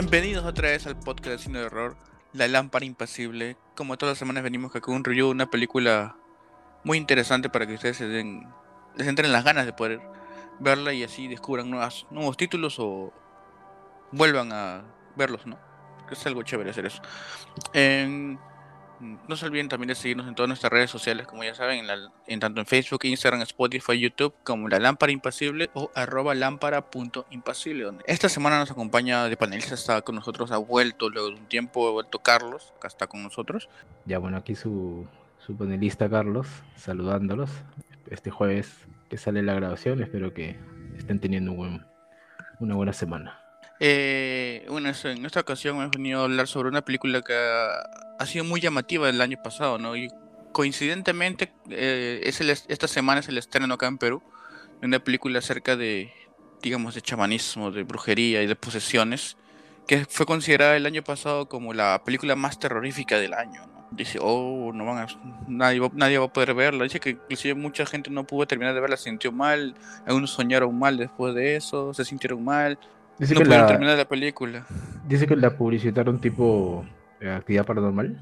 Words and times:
Bienvenidos 0.00 0.44
otra 0.44 0.68
vez 0.68 0.86
al 0.86 0.96
podcast 0.96 1.26
de 1.26 1.38
cine 1.38 1.58
de 1.58 1.64
horror, 1.64 1.96
La 2.32 2.46
Lámpara 2.46 2.84
Impasible. 2.84 3.56
Como 3.74 3.98
todas 3.98 4.12
las 4.12 4.18
semanas 4.20 4.44
venimos 4.44 4.70
acá 4.70 4.80
con 4.80 4.94
un 4.94 5.02
review 5.02 5.28
una 5.28 5.50
película 5.50 6.14
muy 6.84 6.98
interesante 6.98 7.50
para 7.50 7.66
que 7.66 7.74
ustedes 7.74 7.96
se 7.96 8.06
den, 8.06 8.46
les 8.94 9.08
entren 9.08 9.32
las 9.32 9.42
ganas 9.42 9.66
de 9.66 9.72
poder 9.72 10.00
verla 10.60 10.92
y 10.92 11.02
así 11.02 11.26
descubran 11.26 11.68
nuevas, 11.68 12.06
nuevos 12.12 12.36
títulos 12.36 12.76
o 12.78 13.12
vuelvan 14.12 14.52
a 14.52 14.84
verlos, 15.16 15.44
¿no? 15.48 15.58
Es 16.12 16.24
algo 16.28 16.44
chévere 16.44 16.70
hacer 16.70 16.86
eso. 16.86 17.02
En- 17.72 18.38
no 19.00 19.36
se 19.36 19.46
olviden 19.46 19.68
también 19.68 19.88
de 19.88 19.94
seguirnos 19.94 20.26
en 20.28 20.34
todas 20.34 20.48
nuestras 20.48 20.72
redes 20.72 20.90
sociales, 20.90 21.26
como 21.26 21.44
ya 21.44 21.54
saben, 21.54 21.78
en, 21.80 21.86
la- 21.86 22.12
tanto 22.40 22.60
en 22.60 22.66
Facebook, 22.66 23.00
Instagram, 23.04 23.42
Spotify, 23.42 23.98
YouTube, 23.98 24.34
como 24.44 24.68
La 24.68 24.78
Lámpara 24.78 25.12
Impasible 25.12 25.70
o 25.74 25.90
arroba 25.94 26.34
lámpara.impasible. 26.34 27.84
Donde 27.84 28.04
esta 28.06 28.28
semana 28.28 28.58
nos 28.58 28.70
acompaña 28.70 29.24
de 29.28 29.36
panelista, 29.36 29.74
está 29.74 30.02
con 30.02 30.14
nosotros, 30.14 30.50
ha 30.52 30.58
vuelto 30.58 31.10
luego 31.10 31.28
de 31.28 31.34
un 31.36 31.46
tiempo, 31.46 31.86
ha 31.88 31.92
vuelto 31.92 32.18
Carlos, 32.20 32.72
acá 32.76 32.88
está 32.88 33.06
con 33.06 33.22
nosotros. 33.22 33.68
Ya 34.04 34.18
bueno, 34.18 34.36
aquí 34.36 34.54
su, 34.54 35.06
su 35.38 35.56
panelista 35.56 36.08
Carlos, 36.08 36.46
saludándolos. 36.76 37.50
Este 38.10 38.30
jueves 38.30 38.86
que 39.10 39.16
sale 39.18 39.42
la 39.42 39.54
grabación, 39.54 40.02
espero 40.02 40.32
que 40.34 40.58
estén 40.96 41.20
teniendo 41.20 41.52
un 41.52 41.56
buen- 41.58 41.86
una 42.60 42.74
buena 42.74 42.92
semana. 42.92 43.40
Eh, 43.80 44.66
bueno, 44.68 44.90
en 45.04 45.26
esta 45.26 45.40
ocasión 45.40 45.76
hemos 45.76 45.90
venido 45.90 46.20
a 46.20 46.24
hablar 46.24 46.48
sobre 46.48 46.68
una 46.68 46.82
película 46.82 47.22
que 47.22 47.34
ha, 47.34 48.26
sido 48.26 48.44
muy 48.44 48.60
llamativa 48.60 49.08
el 49.08 49.20
año 49.20 49.38
pasado, 49.42 49.78
¿no? 49.78 49.96
Y 49.96 50.08
coincidentemente, 50.52 51.52
eh, 51.70 52.20
es 52.24 52.40
esta 52.40 52.88
semana 52.88 53.20
es 53.20 53.28
el 53.28 53.38
estreno 53.38 53.74
acá 53.74 53.86
en 53.86 53.98
Perú 53.98 54.22
una 54.82 54.98
película 55.00 55.38
acerca 55.38 55.76
de, 55.76 56.12
digamos, 56.62 56.94
de 56.94 57.02
chamanismo, 57.02 57.70
de 57.70 57.82
brujería 57.82 58.42
y 58.42 58.46
de 58.46 58.56
posesiones, 58.56 59.36
que 59.86 60.04
fue 60.04 60.26
considerada 60.26 60.76
el 60.76 60.86
año 60.86 61.02
pasado 61.02 61.48
como 61.48 61.72
la 61.72 62.02
película 62.04 62.36
más 62.36 62.58
terrorífica 62.58 63.18
del 63.18 63.34
año, 63.34 63.66
¿no? 63.66 63.88
Dice, 63.90 64.18
oh, 64.20 64.70
no 64.74 64.84
van 64.84 64.98
a, 64.98 65.06
nadie, 65.48 65.80
nadie 65.94 66.18
va 66.18 66.26
a 66.26 66.32
poder 66.32 66.52
verla. 66.52 66.84
Dice 66.84 67.00
que 67.00 67.10
inclusive 67.10 67.54
mucha 67.54 67.86
gente 67.86 68.10
no 68.10 68.26
pudo 68.26 68.46
terminar 68.46 68.74
de 68.74 68.80
verla, 68.80 68.98
se 68.98 69.04
sintió 69.04 69.32
mal, 69.32 69.74
algunos 70.06 70.30
soñaron 70.30 70.78
mal 70.78 70.98
después 70.98 71.34
de 71.34 71.56
eso, 71.56 71.94
se 71.94 72.04
sintieron 72.04 72.44
mal. 72.44 72.78
Dice, 73.18 73.34
no 73.34 73.40
que 73.40 73.46
la, 73.46 73.66
terminar 73.66 73.96
la 73.96 74.08
película. 74.08 74.66
dice 75.06 75.26
que 75.26 75.34
la 75.34 75.56
publicitaron 75.56 76.20
tipo 76.20 76.86
eh, 77.20 77.30
actividad 77.30 77.66
paranormal. 77.66 78.20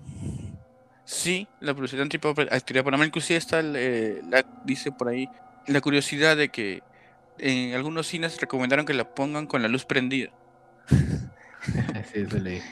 Sí, 1.04 1.46
la 1.60 1.74
publicidad 1.74 2.02
en 2.02 2.08
tipo 2.08 2.28
actividad 2.28 2.82
paranormal. 2.82 3.08
Inclusive 3.08 3.36
está, 3.36 3.60
eh, 3.60 4.22
la, 4.28 4.44
dice 4.64 4.92
por 4.92 5.08
ahí, 5.08 5.28
la 5.66 5.80
curiosidad 5.80 6.36
de 6.36 6.48
que 6.48 6.82
en 7.38 7.74
algunos 7.74 8.06
cines 8.06 8.40
recomendaron 8.40 8.86
que 8.86 8.94
la 8.94 9.14
pongan 9.14 9.46
con 9.46 9.62
la 9.62 9.68
luz 9.68 9.84
prendida. 9.84 10.30
sí, 10.88 12.20
eso 12.20 12.38
leí. 12.38 12.62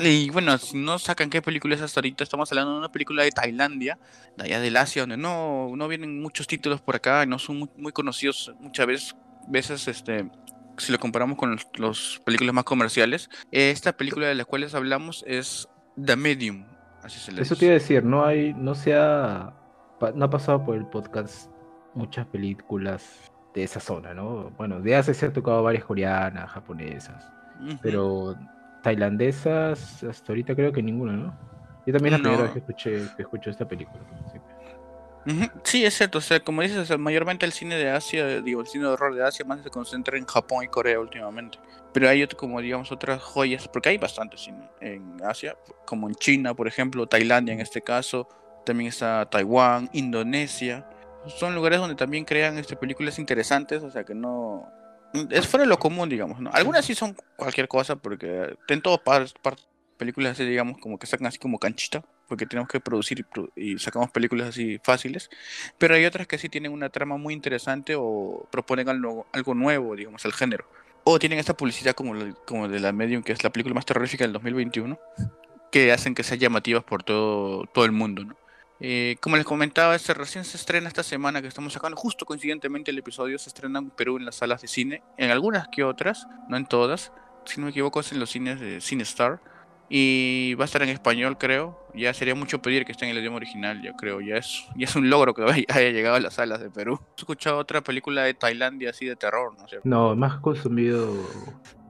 Y 0.00 0.30
bueno, 0.30 0.56
si 0.58 0.76
no 0.76 0.98
sacan 0.98 1.28
qué 1.28 1.42
película 1.42 1.74
es 1.74 1.82
hasta 1.82 1.98
ahorita, 1.98 2.22
estamos 2.22 2.50
hablando 2.52 2.72
de 2.72 2.78
una 2.78 2.92
película 2.92 3.24
de 3.24 3.32
Tailandia, 3.32 3.98
de 4.36 4.44
allá 4.44 4.60
del 4.60 4.76
Asia, 4.76 5.02
donde 5.02 5.16
no, 5.16 5.72
no 5.74 5.88
vienen 5.88 6.22
muchos 6.22 6.46
títulos 6.46 6.80
por 6.80 6.94
acá, 6.94 7.26
no 7.26 7.38
son 7.38 7.58
muy, 7.58 7.68
muy 7.76 7.92
conocidos 7.92 8.54
muchas 8.60 8.86
veces, 8.86 9.16
veces 9.48 9.88
este, 9.88 10.30
si 10.78 10.92
lo 10.92 10.98
comparamos 10.98 11.36
con 11.38 11.52
los, 11.52 11.66
los 11.76 12.20
películas 12.24 12.54
más 12.54 12.64
comerciales. 12.64 13.28
Esta 13.50 13.92
película 13.96 14.26
de 14.26 14.34
la 14.34 14.44
cual 14.44 14.62
les 14.62 14.74
hablamos 14.74 15.24
es 15.26 15.68
The 16.02 16.16
Medium. 16.16 16.64
Así 17.02 17.18
se 17.18 17.32
le 17.32 17.42
Eso 17.42 17.56
te 17.56 17.66
iba 17.66 17.72
a 17.72 17.74
decir, 17.74 18.04
no 18.04 18.24
hay, 18.24 18.54
no 18.54 18.74
se 18.74 18.94
ha, 18.94 19.52
no 20.14 20.24
ha 20.24 20.30
pasado 20.30 20.64
por 20.64 20.76
el 20.76 20.86
podcast 20.86 21.50
muchas 21.94 22.26
películas 22.26 23.30
de 23.54 23.62
esa 23.64 23.80
zona, 23.80 24.14
¿no? 24.14 24.50
Bueno, 24.56 24.80
de 24.80 24.94
Asia 24.94 25.14
se 25.14 25.26
han 25.26 25.32
tocado 25.32 25.62
varias 25.62 25.84
coreanas, 25.84 26.50
japonesas, 26.50 27.24
pero 27.82 28.36
tailandesas 28.82 30.02
hasta 30.04 30.32
ahorita 30.32 30.54
creo 30.54 30.72
que 30.72 30.82
ninguna, 30.82 31.12
¿no? 31.12 31.38
Yo 31.86 31.92
también 31.94 32.14
es 32.14 32.20
la 32.20 32.22
primera 32.22 32.38
No. 32.38 32.42
vez 32.44 32.52
que 32.52 32.58
escuché, 32.58 33.16
que 33.16 33.22
escucho 33.22 33.50
esta 33.50 33.66
película. 33.66 34.02
Ujú, 34.26 34.37
Sí, 35.62 35.84
es 35.84 35.94
cierto, 35.94 36.18
o 36.18 36.20
sea, 36.20 36.40
como 36.40 36.62
dices, 36.62 36.96
mayormente 36.98 37.44
el 37.44 37.52
cine 37.52 37.76
de 37.76 37.90
Asia, 37.90 38.40
digo, 38.40 38.62
el 38.62 38.66
cine 38.66 38.84
de 38.84 38.90
horror 38.90 39.14
de 39.14 39.24
Asia 39.24 39.44
más 39.44 39.62
se 39.62 39.68
concentra 39.68 40.16
en 40.16 40.24
Japón 40.24 40.64
y 40.64 40.68
Corea 40.68 40.98
últimamente. 40.98 41.58
Pero 41.92 42.08
hay 42.08 42.26
como 42.28 42.60
digamos 42.60 42.92
otras 42.92 43.22
joyas, 43.22 43.68
porque 43.68 43.90
hay 43.90 43.98
bastante 43.98 44.38
cine 44.38 44.70
en 44.80 45.16
Asia, 45.22 45.56
como 45.84 46.08
en 46.08 46.14
China, 46.14 46.54
por 46.54 46.66
ejemplo, 46.66 47.06
Tailandia 47.06 47.52
en 47.52 47.60
este 47.60 47.82
caso, 47.82 48.28
también 48.64 48.88
está 48.88 49.28
Taiwán, 49.28 49.90
Indonesia. 49.92 50.88
Son 51.26 51.54
lugares 51.54 51.78
donde 51.78 51.96
también 51.96 52.24
crean 52.24 52.58
este, 52.58 52.76
películas 52.76 53.18
interesantes, 53.18 53.82
o 53.82 53.90
sea 53.90 54.04
que 54.04 54.14
no... 54.14 54.66
Es 55.30 55.46
fuera 55.46 55.64
de 55.64 55.68
lo 55.68 55.78
común, 55.78 56.08
digamos, 56.08 56.40
¿no? 56.40 56.50
Algunas 56.52 56.84
sí 56.84 56.94
son 56.94 57.16
cualquier 57.36 57.68
cosa, 57.68 57.96
porque 57.96 58.56
en 58.68 58.82
todas 58.82 59.00
partes, 59.00 59.34
películas 59.96 60.32
así, 60.32 60.44
digamos, 60.44 60.78
como 60.78 60.98
que 60.98 61.06
sacan 61.06 61.26
así 61.26 61.38
como 61.38 61.58
canchita, 61.58 62.04
porque 62.28 62.46
tenemos 62.46 62.68
que 62.68 62.80
producir 62.80 63.26
y, 63.56 63.78
sacamos 63.78 64.10
películas 64.10 64.48
así 64.48 64.78
fáciles. 64.82 65.30
Pero 65.78 65.94
hay 65.94 66.04
otras 66.04 66.26
que 66.26 66.38
sí 66.38 66.48
tienen 66.48 66.72
una 66.72 66.90
trama 66.90 67.16
muy 67.16 67.34
interesante 67.34 67.94
o 67.96 68.46
proponen 68.50 68.88
algo, 68.88 69.26
algo 69.32 69.54
nuevo, 69.54 69.96
digamos, 69.96 70.24
al 70.24 70.32
género. 70.32 70.66
O 71.04 71.18
tienen 71.18 71.38
esta 71.38 71.56
publicidad 71.56 71.94
como, 71.94 72.14
como 72.44 72.68
de 72.68 72.80
la 72.80 72.92
Medium, 72.92 73.22
que 73.22 73.32
es 73.32 73.42
la 73.42 73.50
película 73.50 73.74
más 73.74 73.86
terrorífica 73.86 74.24
del 74.24 74.34
2021, 74.34 74.98
que 75.72 75.92
hacen 75.92 76.14
que 76.14 76.22
sean 76.22 76.38
llamativas 76.38 76.84
por 76.84 77.02
todo, 77.02 77.64
todo 77.72 77.84
el 77.84 77.92
mundo, 77.92 78.24
¿no? 78.24 78.36
Eh, 78.80 79.16
como 79.20 79.36
les 79.36 79.44
comentaba, 79.44 79.96
este 79.96 80.14
recién 80.14 80.44
se 80.44 80.56
estrena 80.56 80.86
esta 80.86 81.02
semana 81.02 81.42
que 81.42 81.48
estamos 81.48 81.72
sacando, 81.72 81.96
justo 81.96 82.24
coincidentemente 82.24 82.92
el 82.92 82.98
episodio 82.98 83.36
se 83.38 83.48
estrena 83.48 83.80
en 83.80 83.90
Perú 83.90 84.18
en 84.18 84.24
las 84.24 84.36
salas 84.36 84.62
de 84.62 84.68
cine, 84.68 85.02
en 85.16 85.32
algunas 85.32 85.66
que 85.68 85.82
otras, 85.82 86.28
no 86.48 86.56
en 86.56 86.64
todas, 86.64 87.12
si 87.44 87.58
no 87.60 87.64
me 87.64 87.70
equivoco 87.70 88.00
es 88.00 88.12
en 88.12 88.20
los 88.20 88.30
cines 88.30 88.60
de 88.60 88.80
CineStar, 88.80 89.40
y 89.88 90.54
va 90.54 90.64
a 90.64 90.66
estar 90.66 90.82
en 90.82 90.90
español 90.90 91.38
creo, 91.38 91.86
ya 91.94 92.12
sería 92.12 92.34
mucho 92.34 92.60
pedir 92.60 92.84
que 92.84 92.92
esté 92.92 93.06
en 93.06 93.12
el 93.12 93.18
idioma 93.18 93.36
original, 93.36 93.80
yo 93.82 93.94
creo, 93.94 94.20
ya 94.20 94.36
es, 94.36 94.66
ya 94.76 94.84
es 94.84 94.96
un 94.96 95.08
logro 95.08 95.34
que 95.34 95.42
haya 95.68 95.90
llegado 95.90 96.16
a 96.16 96.20
las 96.20 96.34
salas 96.34 96.60
de 96.60 96.70
Perú. 96.70 97.00
¿Has 97.14 97.20
escuchado 97.20 97.58
otra 97.58 97.80
película 97.80 98.22
de 98.22 98.34
Tailandia 98.34 98.90
así 98.90 99.06
de 99.06 99.16
terror, 99.16 99.54
no 99.84 100.14
más 100.14 100.40
consumido 100.40 101.14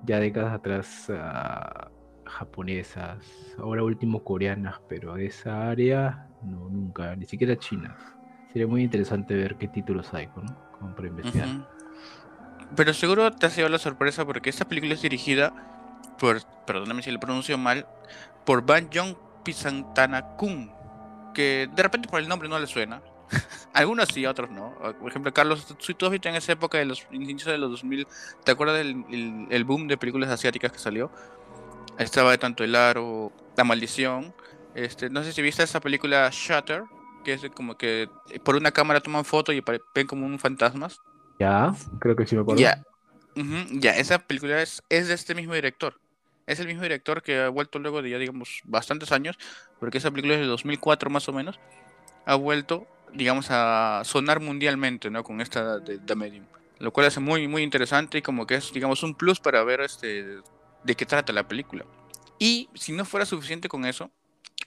ya 0.05 0.21
décadas 0.21 0.55
atrás 0.55 1.11
ah, 1.11 1.91
japonesas, 2.25 3.19
ahora 3.59 3.83
último 3.83 4.23
coreanas, 4.23 4.81
pero 4.89 5.15
de 5.15 5.27
esa 5.27 5.69
área 5.69 6.29
no, 6.43 6.69
nunca, 6.69 7.17
ni 7.17 7.27
siquiera 7.27 7.57
chinas. 7.59 7.97
Sería 8.53 8.67
muy 8.67 8.83
interesante 8.83 9.35
ver 9.35 9.57
qué 9.57 9.69
títulos 9.69 10.15
hay, 10.15 10.27
¿no? 10.29 10.57
Como 10.79 10.95
para 10.95 11.09
investigar. 11.09 11.49
Pero 12.77 12.95
seguro 12.95 13.31
te 13.31 13.47
ha 13.47 13.51
sido 13.51 13.69
la 13.69 13.79
sorpresa 13.79 14.25
porque 14.25 14.51
esta 14.51 14.67
película 14.67 14.95
es 14.95 15.03
dirigida 15.03 15.78
por, 16.19 16.43
perdóname 16.67 17.03
si 17.03 17.11
lo 17.11 17.21
pronuncio 17.21 17.57
mal, 17.59 17.87
por 18.45 18.65
Ban 18.65 18.89
Jong 18.93 19.17
Pisantanakun, 19.45 20.73
que 21.35 21.69
de 21.75 21.83
repente 21.83 22.09
por 22.09 22.21
el 22.21 22.29
nombre 22.29 22.49
no 22.49 22.59
le 22.59 22.67
suena. 22.67 23.03
Algunos 23.75 24.09
sí, 24.09 24.27
otros 24.27 24.51
no. 24.51 24.75
Por 25.01 25.11
ejemplo, 25.11 25.33
Carlos, 25.33 25.67
si 25.79 25.95
tú 25.95 26.07
has 26.07 26.13
visto 26.13 26.29
en 26.29 26.35
esa 26.35 26.53
época 26.53 26.79
de 26.79 26.87
los 26.87 27.07
inicios 27.11 27.53
de 27.53 27.59
los 27.59 27.71
2000, 27.71 28.07
¿te 28.45 28.53
acuerdas 28.53 28.79
del 28.79 29.05
el, 29.11 29.47
el 29.51 29.65
boom 29.65 29.87
de 29.87 29.97
películas 29.97 30.31
asiáticas 30.31 30.73
que 30.73 30.79
salió? 30.79 31.11
Estaba 31.99 32.31
de 32.31 32.39
tanto 32.39 32.65
el 32.65 32.75
aro, 32.75 33.33
La 33.57 33.65
Maldición. 33.65 34.35
Este, 34.75 35.11
no 35.11 35.25
sé 35.25 35.33
si 35.33 35.43
viste 35.43 35.63
esa 35.63 35.81
película 35.81 36.31
Shutter, 36.33 36.85
que 37.25 37.35
es 37.35 37.43
como 37.55 37.77
que 37.77 38.09
por 38.45 38.55
una 38.55 38.71
cámara 38.71 39.01
toman 39.01 39.25
fotos 39.25 39.55
y 39.55 39.63
ven 39.95 40.07
como 40.07 40.25
un 40.25 40.39
fantasmas. 40.39 41.01
Ya, 41.39 41.75
creo 41.99 42.17
que 42.17 42.27
sí 42.27 42.37
me 42.37 42.43
acuerdo. 42.43 42.61
Ya, 42.61 42.83
ya, 43.73 43.97
esa 43.97 44.19
película 44.19 44.63
es, 44.63 44.83
es 44.89 45.09
de 45.09 45.15
este 45.15 45.35
mismo 45.35 45.55
director. 45.55 46.01
Es 46.49 46.59
el 46.61 46.67
mismo 46.67 46.83
director 46.83 47.23
que 47.23 47.39
ha 47.39 47.49
vuelto 47.51 47.79
luego 47.79 48.01
de 48.01 48.11
ya, 48.11 48.19
digamos, 48.19 48.63
bastantes 48.65 49.13
años, 49.13 49.39
porque 49.79 49.99
esa 49.99 50.11
película 50.11 50.35
es 50.35 50.41
de 50.41 50.47
2004 50.47 51.11
más 51.11 51.29
o 51.29 51.33
menos, 51.33 51.61
ha 52.25 52.35
vuelto, 52.35 52.87
digamos, 53.13 53.49
a 53.51 54.03
sonar 54.05 54.41
mundialmente, 54.41 55.11
¿no? 55.11 55.23
Con 55.23 55.43
esta 55.43 55.79
de 55.79 55.99
The 55.99 56.17
Medium. 56.17 56.47
Lo 56.79 56.91
cual 56.93 57.07
hace 57.07 57.21
muy, 57.21 57.47
muy 57.49 57.63
interesante 57.63 58.19
y 58.19 58.23
como 58.23 58.47
que 58.47 58.55
es, 58.55 58.73
digamos, 58.73 59.03
un 59.03 59.15
plus 59.15 59.41
para 59.41 59.63
ver 59.63 59.83
este, 59.83 60.39
de 60.85 60.95
qué 60.95 61.05
trata 61.05 61.33
la 61.35 61.47
película. 61.47 61.85
Y 62.39 62.71
si 62.75 62.93
no 62.93 63.05
fuera 63.05 63.27
suficiente 63.27 63.69
con 63.69 63.85
eso, 63.85 64.11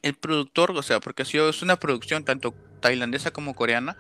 el 0.04 0.14
productor, 0.14 0.72
o 0.72 0.84
sea, 0.84 1.00
porque 1.00 1.24
ha 1.24 1.26
sido, 1.26 1.50
es 1.50 1.64
una 1.64 1.78
producción 1.78 2.24
tanto 2.24 2.54
tailandesa 2.80 3.32
como 3.32 3.56
coreana, 3.56 3.98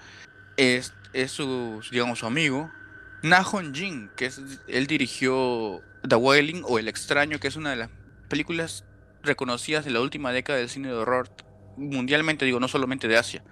es, 0.57 0.93
es 1.13 1.31
su, 1.31 1.81
digamos, 1.91 2.19
su 2.19 2.27
amigo, 2.27 2.69
Na 3.23 3.43
Hong 3.43 3.73
Jin, 3.73 4.09
que 4.15 4.25
es, 4.25 4.41
él 4.67 4.87
dirigió 4.87 5.81
The 6.07 6.15
Wailing 6.15 6.63
o 6.65 6.79
El 6.79 6.87
Extraño, 6.87 7.39
que 7.39 7.47
es 7.47 7.55
una 7.55 7.71
de 7.71 7.75
las 7.75 7.89
películas 8.29 8.85
reconocidas 9.23 9.85
de 9.85 9.91
la 9.91 10.01
última 10.01 10.31
década 10.31 10.57
del 10.57 10.69
cine 10.69 10.87
de 10.87 10.95
horror 10.95 11.29
mundialmente, 11.77 12.45
digo, 12.45 12.59
no 12.59 12.67
solamente 12.67 13.07
de 13.07 13.17
Asia. 13.17 13.43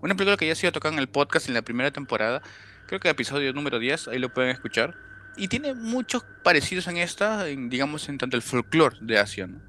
Una 0.00 0.14
película 0.14 0.36
que 0.36 0.46
ya 0.46 0.52
ha 0.52 0.56
sido 0.56 0.72
tocada 0.72 0.94
en 0.94 1.00
el 1.00 1.08
podcast 1.08 1.48
en 1.48 1.54
la 1.54 1.62
primera 1.62 1.90
temporada, 1.90 2.42
creo 2.86 3.00
que 3.00 3.08
episodio 3.08 3.52
número 3.52 3.78
10, 3.78 4.08
ahí 4.08 4.18
lo 4.18 4.32
pueden 4.32 4.50
escuchar. 4.50 4.94
Y 5.36 5.48
tiene 5.48 5.74
muchos 5.74 6.24
parecidos 6.42 6.86
en 6.86 6.96
esta, 6.96 7.48
en, 7.48 7.68
digamos, 7.68 8.08
en 8.08 8.18
tanto 8.18 8.36
el 8.36 8.42
folclore 8.42 8.96
de 9.00 9.18
Asia, 9.18 9.46
¿no? 9.46 9.60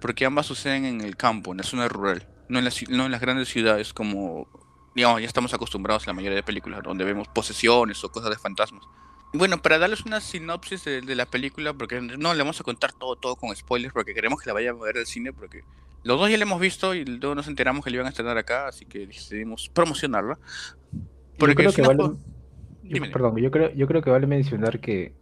Porque 0.00 0.24
ambas 0.24 0.46
suceden 0.46 0.84
en 0.84 1.00
el 1.00 1.16
campo, 1.16 1.52
en 1.52 1.58
la 1.58 1.64
zona 1.64 1.88
rural, 1.88 2.26
no 2.48 2.58
en, 2.58 2.64
las, 2.64 2.88
no 2.88 3.06
en 3.06 3.12
las 3.12 3.20
grandes 3.20 3.48
ciudades 3.48 3.92
como, 3.92 4.48
digamos, 4.94 5.20
ya 5.20 5.26
estamos 5.26 5.52
acostumbrados 5.54 6.04
a 6.04 6.06
la 6.08 6.12
mayoría 6.14 6.36
de 6.36 6.42
películas 6.42 6.82
donde 6.82 7.04
vemos 7.04 7.28
posesiones 7.28 8.02
o 8.04 8.10
cosas 8.10 8.30
de 8.30 8.36
fantasmas. 8.36 8.84
bueno, 9.32 9.60
para 9.62 9.78
darles 9.78 10.04
una 10.04 10.20
sinopsis 10.20 10.84
de, 10.84 11.14
la 11.14 11.26
película, 11.26 11.72
porque 11.72 12.00
no 12.00 12.34
le 12.34 12.38
vamos 12.38 12.60
a 12.60 12.64
contar 12.64 12.92
todo, 12.92 13.16
todo 13.16 13.36
con 13.36 13.54
spoilers, 13.54 13.92
porque 13.92 14.14
queremos 14.14 14.40
que 14.40 14.48
la 14.48 14.54
vayan 14.54 14.76
a 14.76 14.82
ver 14.82 14.98
al 14.98 15.06
cine, 15.06 15.32
porque 15.32 15.62
los 16.04 16.18
dos 16.18 16.30
ya 16.30 16.36
la 16.36 16.42
hemos 16.42 16.60
visto 16.60 16.94
y 16.94 17.04
luego 17.04 17.34
nos 17.34 17.48
enteramos 17.48 17.84
que 17.84 17.90
le 17.90 17.96
iban 17.96 18.06
a 18.06 18.10
estrenar 18.10 18.36
acá, 18.36 18.68
así 18.68 18.84
que 18.84 19.06
decidimos 19.06 19.70
promocionarla. 19.72 20.38
Porque 21.38 21.62
yo 21.62 21.72
creo 21.72 21.72
que 21.72 21.82
vale, 21.82 23.10
perdón, 23.12 23.36
yo 23.36 23.50
creo, 23.50 23.72
yo 23.74 23.86
creo 23.86 24.02
que 24.02 24.10
vale 24.10 24.26
mencionar 24.26 24.80
que 24.80 25.14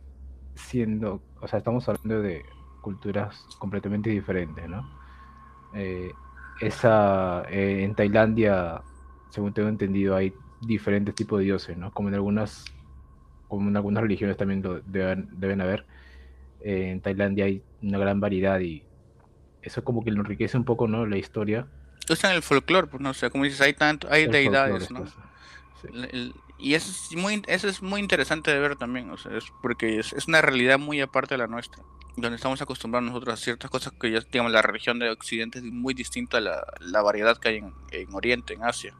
siendo, 0.55 1.23
o 1.41 1.49
sea, 1.49 1.59
estamos 1.59 1.89
hablando 1.89 2.21
de 2.23 2.45
culturas 2.81 3.45
completamente 3.59 4.11
diferentes, 4.11 4.69
¿no? 4.69 4.89
Eh, 5.75 6.13
esa, 6.61 7.45
eh, 7.49 7.85
en 7.85 7.95
Tailandia, 7.95 8.83
según 9.31 9.53
tengo 9.53 9.69
entendido, 9.69 10.17
hay 10.17 10.33
diferentes 10.61 11.15
tipos 11.15 11.39
de 11.39 11.47
dioses, 11.47 11.77
¿no? 11.77 11.93
Como 11.93 12.09
en 12.09 12.15
algunas, 12.15 12.65
como 13.49 13.69
en 13.69 13.77
algunas 13.77 14.03
religiones 14.03 14.37
también 14.37 14.63
lo 14.63 14.81
deben, 14.81 15.29
deben 15.33 15.61
haber. 15.61 15.87
Eh, 16.61 16.91
en 16.91 17.01
Tailandia 17.01 17.47
hay 17.47 17.63
una 17.83 17.99
gran 17.99 18.21
variedad 18.21 18.61
y 18.61 18.85
eso 19.63 19.83
como 19.85 20.05
que 20.05 20.11
lo 20.11 20.21
enriquece 20.21 20.57
un 20.57 20.65
poco, 20.65 20.89
¿no? 20.89 21.07
La 21.07 21.17
historia. 21.17 21.67
Usan 22.09 22.35
el 22.35 22.43
folclore, 22.43 22.89
pues 22.89 23.03
no 23.03 23.11
o 23.11 23.15
sea, 23.15 23.31
como 23.31 23.45
dices, 23.45 23.61
hay 23.61 23.75
tanto, 23.75 24.09
hay 24.11 24.27
deidades, 24.27 24.91
¿no? 24.91 25.05
y 26.59 26.75
eso 26.75 26.91
es 26.91 27.17
muy, 27.17 27.43
eso 27.47 27.69
es 27.69 27.81
muy 27.81 28.01
interesante 28.01 28.51
de 28.51 28.59
ver 28.59 28.77
también, 28.77 29.09
o 29.11 29.17
sea, 29.17 29.35
es 29.37 29.45
porque 29.63 29.99
es, 29.99 30.13
es, 30.13 30.29
una 30.29 30.43
realidad 30.43 30.79
muy 30.79 31.01
aparte 31.01 31.35
de 31.35 31.39
la 31.39 31.47
nuestra, 31.47 31.83
donde 32.17 32.37
estamos 32.37 32.61
acostumbrados 32.61 33.09
nosotros 33.09 33.33
a 33.33 33.43
ciertas 33.43 33.71
cosas 33.71 33.95
que 33.99 34.11
ya, 34.11 34.21
digamos, 34.21 34.53
la 34.53 34.61
religión 34.61 34.99
de 34.99 35.09
Occidente 35.09 35.59
es 35.59 35.65
muy 35.65 35.95
distinta 35.95 36.37
a 36.37 36.41
la, 36.41 36.67
la 36.81 37.01
variedad 37.01 37.39
que 37.39 37.49
hay 37.49 37.57
en, 37.57 37.73
en, 37.93 38.15
Oriente, 38.15 38.55
en 38.55 38.65
Asia, 38.65 38.95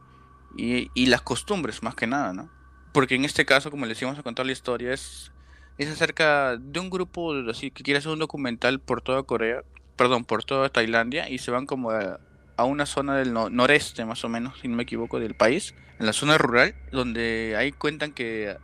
y, 0.57 1.05
las 1.05 1.21
costumbres 1.21 1.83
más 1.83 1.95
que 1.95 2.07
nada, 2.07 2.33
¿no? 2.33 2.49
Porque 2.93 3.15
en 3.15 3.25
este 3.25 3.45
caso, 3.45 3.71
como 3.71 3.85
les 3.85 4.01
íbamos 4.01 4.19
a 4.19 4.23
contar 4.23 4.45
la 4.45 4.51
historia, 4.51 4.93
es, 4.93 5.31
es 5.77 5.89
acerca 5.89 6.57
de 6.57 6.79
un 6.79 6.89
grupo 6.89 7.33
así 7.49 7.71
que 7.71 7.83
quiere 7.83 7.99
hacer 7.99 8.11
un 8.11 8.19
documental 8.19 8.79
por 8.79 9.01
toda 9.01 9.23
Corea, 9.23 9.63
perdón, 9.95 10.25
por 10.25 10.43
toda 10.43 10.69
Tailandia, 10.69 11.29
y 11.29 11.37
se 11.37 11.51
van 11.51 11.65
como 11.65 11.91
a, 11.91 12.19
una 12.63 12.85
zona 12.85 13.15
del 13.15 13.33
noreste, 13.33 14.05
más 14.05 14.23
o 14.23 14.29
menos, 14.29 14.59
si 14.59 14.67
no 14.67 14.75
me 14.75 14.83
equivoco, 14.83 15.19
del 15.19 15.33
país, 15.33 15.73
en 15.99 16.05
la 16.05 16.13
zona 16.13 16.37
rural, 16.37 16.75
donde 16.91 17.55
ahí 17.57 17.71
cuentan 17.71 18.11
que 18.11 18.55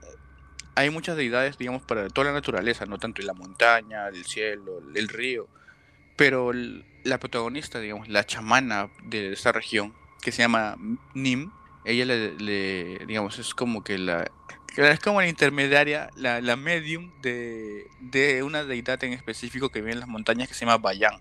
hay 0.75 0.91
muchas 0.91 1.17
deidades, 1.17 1.57
digamos, 1.57 1.81
para 1.81 2.07
toda 2.09 2.27
la 2.27 2.33
naturaleza, 2.33 2.85
no 2.85 2.99
tanto 2.99 3.21
en 3.21 3.27
la 3.27 3.33
montaña, 3.33 4.07
el 4.07 4.23
cielo, 4.25 4.83
el 4.93 5.07
río, 5.07 5.47
pero 6.15 6.51
la 7.03 7.19
protagonista, 7.19 7.79
digamos, 7.79 8.07
la 8.07 8.23
chamana 8.23 8.91
de 9.05 9.33
esa 9.33 9.51
región, 9.51 9.95
que 10.21 10.31
se 10.31 10.43
llama 10.43 10.75
Nim, 11.15 11.51
ella 11.87 12.05
le, 12.05 12.99
digamos, 13.05 13.39
es 13.39 13.53
como 13.53 13.83
que 13.83 13.97
la 13.97 14.29
es 14.75 14.99
como 14.99 15.21
la 15.21 15.27
intermediaria, 15.27 16.11
la, 16.15 16.39
la 16.39 16.55
medium 16.55 17.11
de, 17.21 17.87
de, 17.99 18.43
una 18.43 18.63
deidad 18.63 19.03
en 19.03 19.13
específico 19.13 19.69
que 19.69 19.79
vive 19.79 19.93
en 19.93 19.99
las 19.99 20.07
montañas 20.07 20.47
que 20.47 20.53
se 20.53 20.65
llama 20.65 20.77
Bayan. 20.77 21.19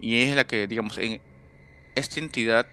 Y 0.00 0.22
es 0.22 0.34
la 0.34 0.44
que, 0.44 0.66
digamos, 0.66 0.98
en, 0.98 1.20
esta 1.94 2.18
entidad 2.18 2.66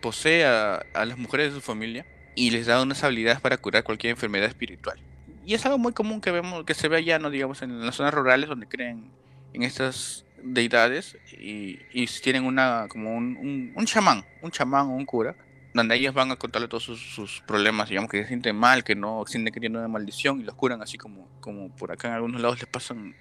posee 0.00 0.44
a, 0.44 0.84
las 0.94 1.16
mujeres 1.16 1.48
de 1.48 1.60
su 1.60 1.60
familia 1.60 2.06
y 2.34 2.50
les 2.50 2.66
da 2.66 2.82
unas 2.82 3.02
habilidades 3.02 3.40
para 3.40 3.56
curar 3.56 3.82
cualquier 3.82 4.10
enfermedad 4.10 4.48
espiritual. 4.48 4.98
Y 5.46 5.54
es 5.54 5.64
algo 5.64 5.78
muy 5.78 5.92
común 5.92 6.20
que 6.20 6.30
vemos, 6.30 6.64
que 6.64 6.74
se 6.74 6.88
ve 6.88 6.98
allá, 6.98 7.18
¿no? 7.18 7.30
digamos, 7.30 7.62
en 7.62 7.84
las 7.84 7.96
zonas 7.96 8.12
rurales 8.12 8.48
donde 8.48 8.68
creen 8.68 9.10
en 9.54 9.62
estas 9.62 10.26
deidades 10.42 11.16
y, 11.32 11.78
tienen 12.22 12.44
una 12.44 12.86
como 12.88 13.16
un, 13.16 13.72
un, 13.74 13.86
chamán, 13.86 14.24
un 14.42 14.50
chamán 14.50 14.86
o 14.86 14.90
un 14.90 15.06
cura, 15.06 15.34
donde 15.78 15.96
ellos 15.96 16.14
van 16.14 16.30
a 16.30 16.36
contarle 16.36 16.68
todos 16.68 16.84
sus, 16.84 17.42
problemas, 17.46 17.88
digamos 17.88 18.10
que 18.10 18.22
se 18.22 18.28
sienten 18.28 18.56
mal, 18.56 18.84
que 18.84 18.94
no 18.94 19.24
sienten 19.26 19.52
que 19.52 19.60
tienen 19.60 19.78
una 19.78 19.88
maldición 19.88 20.40
y 20.40 20.44
los 20.44 20.54
curan 20.54 20.82
así 20.82 20.98
como, 20.98 21.28
como 21.40 21.74
por 21.74 21.92
acá 21.92 22.08
en 22.08 22.14
algunos 22.14 22.40
lados 22.40 22.58
les 22.58 22.68
pasan 22.68 23.14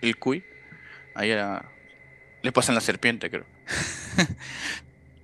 el 0.00 0.16
cuy, 0.16 0.44
allá 1.14 1.64
les 2.42 2.52
pasan 2.52 2.74
la 2.74 2.80
serpiente, 2.80 3.30
creo. 3.30 3.46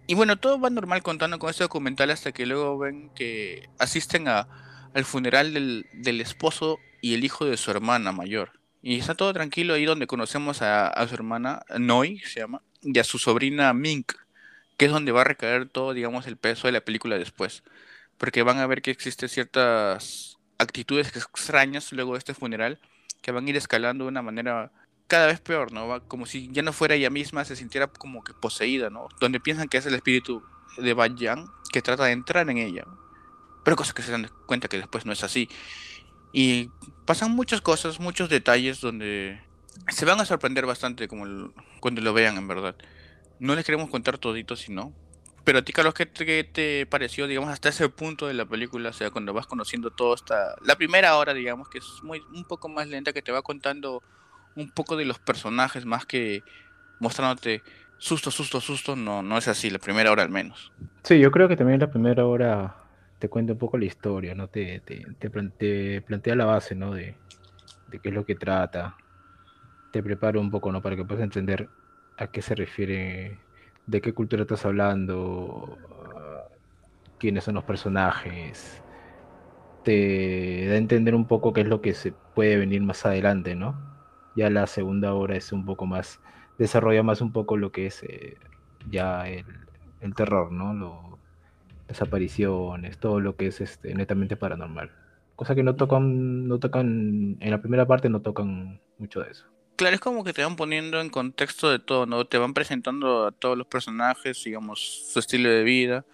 Y 0.07 0.15
bueno, 0.15 0.37
todo 0.37 0.61
va 0.61 0.69
normal 0.69 1.03
contando 1.03 1.39
con 1.39 1.49
este 1.49 1.65
documental 1.65 2.11
hasta 2.11 2.33
que 2.33 2.45
luego 2.45 2.77
ven 2.77 3.11
que 3.15 3.69
asisten 3.79 4.29
a, 4.29 4.49
al 4.95 5.05
funeral 5.05 5.55
del, 5.55 5.87
del, 5.93 6.21
esposo 6.21 6.81
y 7.01 7.15
el 7.15 7.25
hijo 7.25 7.47
de 7.47 7.57
su 7.57 7.71
hermana 7.71 8.13
mayor. 8.13 8.61
Y 8.83 8.99
está 8.99 9.15
todo 9.15 9.33
tranquilo 9.33 9.75
ahí 9.75 9.85
donde 9.85 10.09
conocemos 10.09 10.61
a, 10.61 10.89
a 10.89 11.07
su 11.07 11.15
hermana, 11.15 11.63
Noi 11.79 12.19
se 12.19 12.41
llama, 12.41 12.63
y 12.83 12.99
a 12.99 13.05
su 13.05 13.19
sobrina 13.19 13.73
Mink, 13.73 14.13
que 14.77 14.87
es 14.87 14.93
donde 14.93 15.13
va 15.13 15.23
a 15.23 15.25
recaer 15.25 15.69
todo, 15.69 15.95
digamos, 15.95 16.27
el 16.27 16.37
peso 16.37 16.69
de 16.69 16.73
la 16.73 16.81
película 16.81 17.19
después. 17.19 17.63
Porque 18.19 18.43
van 18.43 18.59
a 18.59 18.67
ver 18.67 18.83
que 18.83 18.91
existen 18.91 19.29
ciertas 19.29 20.39
actitudes 20.59 21.09
extrañas 21.17 21.93
luego 21.93 22.13
de 22.13 22.19
este 22.19 22.35
funeral 22.35 22.79
que 23.21 23.33
van 23.33 23.47
a 23.47 23.51
ir 23.51 23.57
escalando 23.57 24.05
de 24.05 24.09
una 24.09 24.23
manera 24.23 24.73
cada 25.07 25.27
vez 25.27 25.41
peor, 25.41 25.73
¿no? 25.73 26.03
Como 26.09 26.27
si 26.27 26.49
ya 26.53 26.63
no 26.63 26.73
fuera 26.73 26.95
ella 26.95 27.11
misma, 27.11 27.45
se 27.45 27.57
sintiera 27.57 27.87
como 27.87 28.25
que 28.25 28.33
poseída, 28.33 28.91
¿no? 28.91 29.09
Donde 29.21 29.41
piensan 29.41 29.69
que 29.69 29.79
es 29.79 29.87
el 29.87 29.95
espíritu 29.95 30.43
de 30.79 30.95
Bayan 30.95 31.47
que 31.73 31.83
trata 31.83 32.05
de 32.05 32.13
entrar 32.13 32.49
en 32.49 32.59
ella. 32.59 32.85
Pero 33.65 33.77
cosas 33.77 33.95
que 33.95 34.03
se 34.03 34.13
dan 34.13 34.31
cuenta 34.47 34.69
que 34.69 34.79
después 34.79 35.07
no 35.07 35.13
es 35.13 35.23
así. 35.23 35.49
Y 36.33 36.71
pasan 37.05 37.31
muchas 37.33 37.61
cosas, 37.61 38.01
muchos 38.01 38.29
detalles 38.29 38.81
donde 38.81 39.41
se 39.89 40.05
van 40.05 40.21
a 40.21 40.25
sorprender 40.25 40.67
bastante 40.67 41.09
como 41.09 41.53
cuando 41.81 42.01
lo 42.01 42.13
vean 42.13 42.37
en 42.37 42.49
verdad. 42.49 42.75
No 43.43 43.57
les 43.57 43.65
queremos 43.65 43.91
contar 43.91 44.19
todito, 44.19 44.55
si 44.55 44.73
no. 44.73 44.93
Pero 45.43 45.59
a 45.59 45.63
ti, 45.63 45.73
Carlos, 45.73 45.95
¿qué 45.95 46.07
te, 46.07 46.25
¿qué 46.25 46.45
te, 46.45 46.87
pareció, 46.87 47.27
digamos, 47.27 47.51
hasta 47.51 47.71
ese 47.71 47.89
punto 47.89 48.29
de 48.29 48.35
la 48.35 48.47
película? 48.47 48.91
O 48.91 48.93
sea, 48.93 49.11
cuando 49.11 49.33
vas 49.33 49.49
conociendo 49.49 49.91
todo 49.91 50.15
hasta 50.15 50.55
la 50.65 50.77
primera 50.77 51.17
hora, 51.17 51.35
digamos, 51.35 51.69
que 51.69 51.79
es 51.79 51.87
muy 52.05 52.23
un 52.33 52.45
poco 52.45 52.69
más 52.69 52.87
lenta, 52.87 53.13
que 53.13 53.21
te 53.21 53.33
va 53.33 53.43
contando 53.43 54.01
un 54.55 54.71
poco 54.71 54.97
de 54.97 55.07
los 55.07 55.19
personajes 55.19 55.85
más 55.85 56.07
que 56.07 56.45
mostrándote 57.01 57.65
susto, 57.99 58.31
susto, 58.31 58.61
susto, 58.61 58.95
no, 58.95 59.25
no 59.25 59.37
es 59.37 59.49
así, 59.49 59.71
la 59.71 59.81
primera 59.81 60.13
hora 60.13 60.23
al 60.23 60.31
menos. 60.31 60.71
Sí, 61.03 61.19
yo 61.19 61.33
creo 61.33 61.49
que 61.49 61.57
también 61.57 61.81
la 61.81 61.91
primera 61.91 62.25
hora 62.25 62.77
te 63.19 63.29
cuenta 63.29 63.55
un 63.55 63.59
poco 63.59 63.77
la 63.77 63.87
historia, 63.87 64.37
¿no? 64.37 64.47
Te, 64.47 64.79
te, 64.87 65.05
te, 65.19 66.01
plantea 66.03 66.37
la 66.37 66.45
base, 66.45 66.77
¿no? 66.77 66.95
De, 66.95 67.17
de, 67.89 67.99
qué 67.99 68.11
es 68.11 68.15
lo 68.15 68.25
que 68.25 68.37
trata. 68.37 68.97
Te 69.91 70.01
prepara 70.01 70.39
un 70.39 70.53
poco, 70.53 70.71
¿no? 70.71 70.81
Para 70.81 70.95
que 70.95 71.05
puedas 71.05 71.25
entender 71.25 71.69
a 72.19 72.27
qué 72.29 72.43
se 72.43 72.55
refiere, 72.55 73.39
de 73.87 74.01
qué 74.01 74.13
cultura 74.13 74.43
estás 74.43 74.65
hablando, 74.65 75.79
quiénes 77.19 77.45
son 77.45 77.55
los 77.55 77.65
personajes. 77.65 78.83
Te 79.85 80.67
da 80.69 80.75
a 80.75 80.77
entender 80.77 81.15
un 81.15 81.27
poco 81.27 81.53
qué 81.53 81.63
es 81.63 81.69
lo 81.69 81.81
que 81.81 81.95
se 81.95 82.13
puede 82.35 82.57
venir 82.57 82.83
más 82.83 83.05
adelante, 83.07 83.55
¿no? 83.55 83.77
Ya 84.37 84.51
la 84.51 84.67
segunda 84.67 85.15
hora 85.15 85.37
es 85.37 85.53
un 85.53 85.65
poco 85.65 85.87
más, 85.87 86.21
desarrolla 86.59 87.03
más 87.03 87.21
un 87.21 87.33
poco 87.33 87.57
lo 87.57 87.73
que 87.73 87.87
es 87.87 88.03
eh, 88.05 88.37
ya 88.91 89.29
el, 89.29 89.45
el, 90.01 90.15
terror, 90.15 90.53
¿no? 90.53 90.75
Lo, 90.75 91.19
las 91.89 92.03
apariciones, 92.03 92.99
todo 92.99 93.21
lo 93.21 93.37
que 93.37 93.49
es 93.49 93.61
este, 93.61 93.95
netamente 93.95 94.37
paranormal. 94.37 94.91
Cosa 95.37 95.55
que 95.55 95.63
no 95.63 95.77
tocan, 95.77 96.49
no 96.49 96.59
tocan, 96.59 97.37
en 97.41 97.51
la 97.51 97.61
primera 97.61 97.87
parte 97.87 98.09
no 98.09 98.21
tocan 98.23 98.81
mucho 98.99 99.21
de 99.21 99.31
eso. 99.31 99.47
Claro, 99.83 99.97
es 99.97 100.01
como 100.01 100.23
que 100.23 100.33
te 100.33 100.45
van 100.45 100.55
poniendo 100.55 101.01
en 101.01 101.11
contexto 101.11 101.69
de 101.69 101.81
todo, 101.81 102.07
¿no? 102.07 102.25
Te 102.25 102.39
van 102.39 102.55
presentando 102.55 103.27
a 103.27 103.33
todos 103.33 103.59
los 103.59 103.67
personajes, 103.67 104.45
digamos, 104.45 104.79
su 105.13 105.19
estilo 105.19 105.51
de 105.51 105.65
vida. 105.65 106.07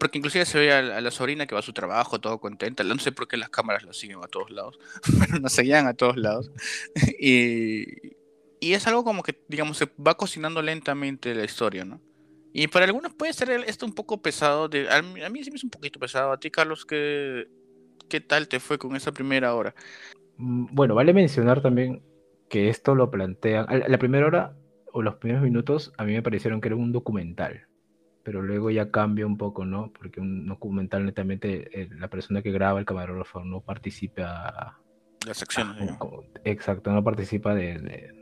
porque 0.00 0.18
inclusive 0.18 0.44
se 0.44 0.58
ve 0.58 0.72
a, 0.72 1.00
la 1.00 1.10
sobrina 1.12 1.46
que 1.46 1.54
va 1.54 1.60
a 1.60 1.62
su 1.62 1.72
trabajo, 1.72 2.20
todo 2.20 2.40
contenta. 2.40 2.82
No 2.82 2.98
sé 2.98 3.12
por 3.12 3.28
qué 3.28 3.36
las 3.36 3.48
cámaras 3.48 3.84
la 3.84 3.92
siguen 3.92 4.18
a 4.24 4.26
todos 4.26 4.50
lados, 4.50 4.80
pero 5.20 5.38
nos 5.38 5.52
seguían 5.52 5.86
a 5.86 5.94
todos 5.94 6.16
lados. 6.16 6.50
y, 7.20 7.84
y 8.58 8.72
es 8.72 8.84
algo 8.88 9.04
como 9.04 9.22
que, 9.22 9.40
digamos, 9.46 9.76
se 9.76 9.88
va 10.04 10.16
cocinando 10.16 10.60
lentamente 10.60 11.32
la 11.32 11.44
historia, 11.44 11.84
¿no? 11.84 12.00
Y 12.52 12.66
para 12.66 12.86
algunos 12.86 13.14
puede 13.14 13.32
ser 13.34 13.50
esto 13.68 13.86
un 13.86 13.94
poco 13.94 14.20
pesado. 14.20 14.68
De, 14.68 14.90
a, 14.90 15.00
mí, 15.00 15.44
sí 15.44 15.50
me 15.52 15.58
es 15.58 15.62
un 15.62 15.70
poquito 15.70 16.00
pesado. 16.00 16.32
A 16.32 16.40
ti, 16.40 16.50
Carlos, 16.50 16.84
¿qué, 16.84 17.46
¿qué 18.08 18.20
tal 18.20 18.48
te 18.48 18.58
fue 18.58 18.78
con 18.78 18.96
esa 18.96 19.12
primera 19.12 19.54
hora? 19.54 19.76
Mm, 20.38 20.66
bueno, 20.72 20.96
vale 20.96 21.12
mencionar 21.12 21.62
también 21.62 22.02
que 22.50 22.68
esto 22.68 22.94
lo 22.94 23.10
plantean. 23.10 23.66
La 23.88 23.98
primera 23.98 24.26
hora 24.26 24.56
o 24.92 25.00
los 25.00 25.14
primeros 25.14 25.42
minutos 25.42 25.94
a 25.96 26.04
mí 26.04 26.12
me 26.12 26.22
parecieron 26.22 26.60
que 26.60 26.68
era 26.68 26.76
un 26.76 26.92
documental 26.92 27.70
pero 28.22 28.42
luego 28.42 28.70
ya 28.70 28.90
cambia 28.90 29.26
un 29.26 29.36
poco, 29.36 29.64
¿no? 29.64 29.92
Porque 29.92 30.20
un 30.20 30.46
documental 30.46 31.04
netamente 31.04 31.80
eh, 31.80 31.88
la 31.98 32.08
persona 32.08 32.42
que 32.42 32.52
graba, 32.52 32.78
el 32.78 32.84
camarógrafo, 32.84 33.44
no 33.44 33.60
participa... 33.60 34.78
Las 35.26 35.38
secciones. 35.38 35.98
exacto, 36.44 36.92
no 36.92 37.04
participa 37.04 37.54
de, 37.54 38.12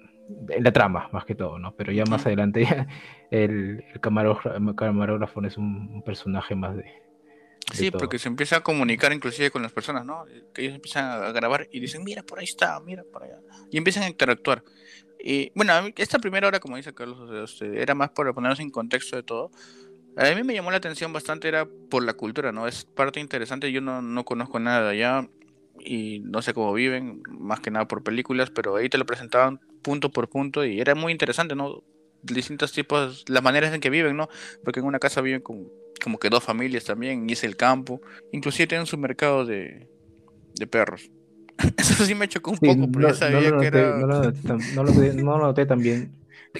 la 0.59 0.73
trama, 0.73 1.09
más 1.13 1.25
que 1.25 1.35
todo, 1.35 1.59
¿no? 1.59 1.75
Pero 1.77 1.93
ya 1.93 2.05
más 2.05 2.27
adelante 2.27 2.67
el, 3.31 3.85
el, 3.93 4.01
camarógrafo, 4.01 5.45
es 5.45 5.59
un, 5.59 6.03
personaje 6.05 6.55
más 6.55 6.77
de... 6.77 6.87
sí, 7.73 7.91
porque 7.91 8.19
se 8.19 8.29
empieza 8.29 8.57
a 8.57 8.61
comunicar 8.61 9.13
inclusive 9.13 9.51
con 9.51 9.63
las 9.63 9.73
personas, 9.73 10.05
¿no? 10.05 10.25
Que 10.55 10.63
ellos 10.63 10.75
empiezan 10.75 11.23
a 11.23 11.33
grabar 11.33 11.69
y 11.71 11.81
dicen, 11.81 12.05
mira, 12.05 12.23
por 12.23 12.39
ahí 12.39 12.45
está, 12.45 12.79
mira, 12.81 13.05
por 13.05 13.25
allá. 13.25 13.39
Y 13.71 13.79
empiezan 13.79 14.05
a 14.05 14.09
interactuar. 14.09 14.63
Y 15.19 15.51
bueno, 15.55 15.73
esta 15.97 16.19
primera 16.19 16.47
hora, 16.47 16.61
como 16.61 16.77
dice 16.77 16.95
Carlos, 16.95 17.51
este, 17.51 17.83
era 17.83 17.95
más 17.95 18.11
para 18.11 18.33
ponernos 18.33 18.61
en 18.61 18.71
contexto 18.71 19.17
de 19.17 19.23
todo. 19.23 19.51
A 20.17 20.35
mí 20.35 20.43
me 20.43 20.55
llamó 20.55 20.71
la 20.71 20.79
atención 20.79 21.13
bastante, 21.13 21.49
era 21.49 21.67
por 21.91 22.05
la 22.05 22.15
cultura, 22.15 22.53
¿no? 22.53 22.67
Es 22.67 22.85
parte 22.85 23.21
interesante, 23.21 23.71
yo 23.71 23.81
no, 23.81 24.03
no 24.03 24.25
conozco 24.25 24.59
nada 24.59 24.83
de 24.83 24.91
allá. 24.91 25.29
y 25.81 26.21
no 26.21 26.43
sé 26.43 26.55
cómo 26.55 26.73
viven, 26.73 27.23
más 27.29 27.61
que 27.61 27.71
nada 27.71 27.87
por 27.87 28.03
películas, 28.03 28.51
pero 28.51 28.77
ahí 28.77 28.89
te 28.89 28.99
lo 28.99 29.07
presentaban 29.07 29.61
punto 29.83 30.11
por 30.11 30.29
punto 30.29 30.65
y 30.65 30.81
era 30.81 30.95
muy 30.95 31.13
interesante, 31.13 31.55
¿no? 31.55 31.85
Distintos 32.23 32.73
tipos, 32.73 33.25
las 33.29 33.43
maneras 33.43 33.73
en 33.73 33.81
que 33.81 33.91
viven, 33.91 34.17
¿no? 34.17 34.29
Porque 34.65 34.81
en 34.81 34.87
una 34.87 34.99
casa 34.99 35.21
viven 35.21 35.41
como, 35.41 35.69
como 35.99 36.19
que 36.19 36.31
dos 36.31 36.45
familias 36.45 36.85
también, 36.85 37.29
y 37.29 37.33
es 37.33 37.45
el 37.45 37.57
campo, 37.57 38.01
inclusive 38.33 38.67
tienen 38.67 38.87
su 38.87 38.99
mercado 38.99 39.45
de, 39.45 39.89
de 40.55 40.67
perros. 40.67 41.11
Eso 41.77 42.05
sí 42.05 42.15
me 42.15 42.29
chocó 42.29 42.53
un 42.53 42.59
poco, 42.59 42.89
pero 42.93 43.09
no, 43.09 43.15
sabía 43.15 43.57
que 43.57 43.67
era... 43.67 43.99
No 43.99 44.07
lo, 44.07 44.23
noté, 44.25 44.49
no, 44.75 44.85
lo, 44.85 44.93
no 44.93 45.39
lo 45.39 45.47
noté 45.47 45.67
también 45.67 46.13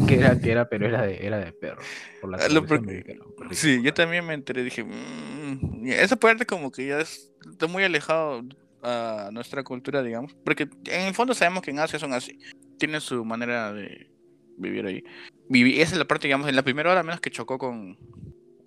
que 0.07 0.15
era, 0.15 0.39
que 0.39 0.51
era, 0.51 0.69
pero 0.69 0.87
era 0.87 1.03
de, 1.03 1.27
era 1.27 1.39
de 1.39 1.53
perro. 1.53 1.81
Por 2.21 2.31
la 2.31 2.39
ah, 2.39 3.49
sí, 3.53 3.81
yo 3.83 3.95
también 3.95 4.27
me 4.27 4.35
enteré, 4.35 4.63
dije, 4.63 4.85
mmm, 4.85 5.87
esa 5.87 6.17
parte 6.17 6.47
como 6.47 6.71
que 6.71 6.87
ya 6.87 7.01
es, 7.01 7.33
está 7.51 7.67
muy 7.67 7.85
alejado 7.85 8.45
a 8.83 9.31
nuestra 9.33 9.65
cultura, 9.65 10.03
digamos, 10.03 10.35
porque 10.45 10.69
en 10.87 11.03
el 11.03 11.15
fondo 11.15 11.35
sabemos 11.35 11.63
que 11.63 11.71
en 11.71 11.81
Asia 11.81 11.99
son 11.99 12.13
así, 12.13 12.39
tienen 12.79 13.01
su 13.01 13.25
manera 13.25 13.73
de 13.73 14.11
vivir 14.57 14.87
ahí. 14.87 15.05
Y 15.51 15.81
esa 15.81 15.93
es 15.93 15.99
la 15.99 16.07
parte, 16.07 16.27
digamos, 16.27 16.49
en 16.49 16.57
la 16.57 16.63
primera 16.63 16.91
hora 16.91 17.03
menos 17.03 17.21
que 17.21 17.31
chocó 17.31 17.59
con... 17.59 17.99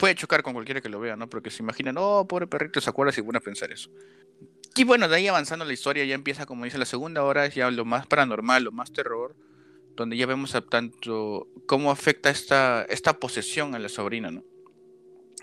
Puede 0.01 0.15
chocar 0.15 0.41
con 0.41 0.53
cualquiera 0.53 0.81
que 0.81 0.89
lo 0.89 0.99
vea, 0.99 1.15
¿no? 1.15 1.29
Porque 1.29 1.51
se 1.51 1.61
imaginan, 1.61 1.95
oh, 1.99 2.27
pobre 2.27 2.47
perrito, 2.47 2.81
se 2.81 2.89
acuerda 2.89 3.11
si 3.13 3.21
van 3.21 3.35
a 3.35 3.39
pensar 3.39 3.71
eso. 3.71 3.91
Y 4.75 4.83
bueno, 4.83 5.07
de 5.07 5.15
ahí 5.15 5.27
avanzando 5.27 5.63
la 5.63 5.73
historia 5.73 6.03
ya 6.05 6.15
empieza, 6.15 6.47
como 6.47 6.65
dice, 6.65 6.79
la 6.79 6.85
segunda 6.85 7.23
hora 7.23 7.45
es 7.45 7.53
ya 7.53 7.69
lo 7.69 7.85
más 7.85 8.07
paranormal, 8.07 8.63
lo 8.63 8.71
más 8.71 8.91
terror 8.91 9.35
donde 9.95 10.17
ya 10.17 10.25
vemos 10.25 10.55
a 10.55 10.61
tanto 10.61 11.47
cómo 11.67 11.91
afecta 11.91 12.31
esta, 12.31 12.83
esta 12.89 13.19
posesión 13.19 13.75
a 13.75 13.79
la 13.79 13.89
sobrina, 13.89 14.31
¿no? 14.31 14.43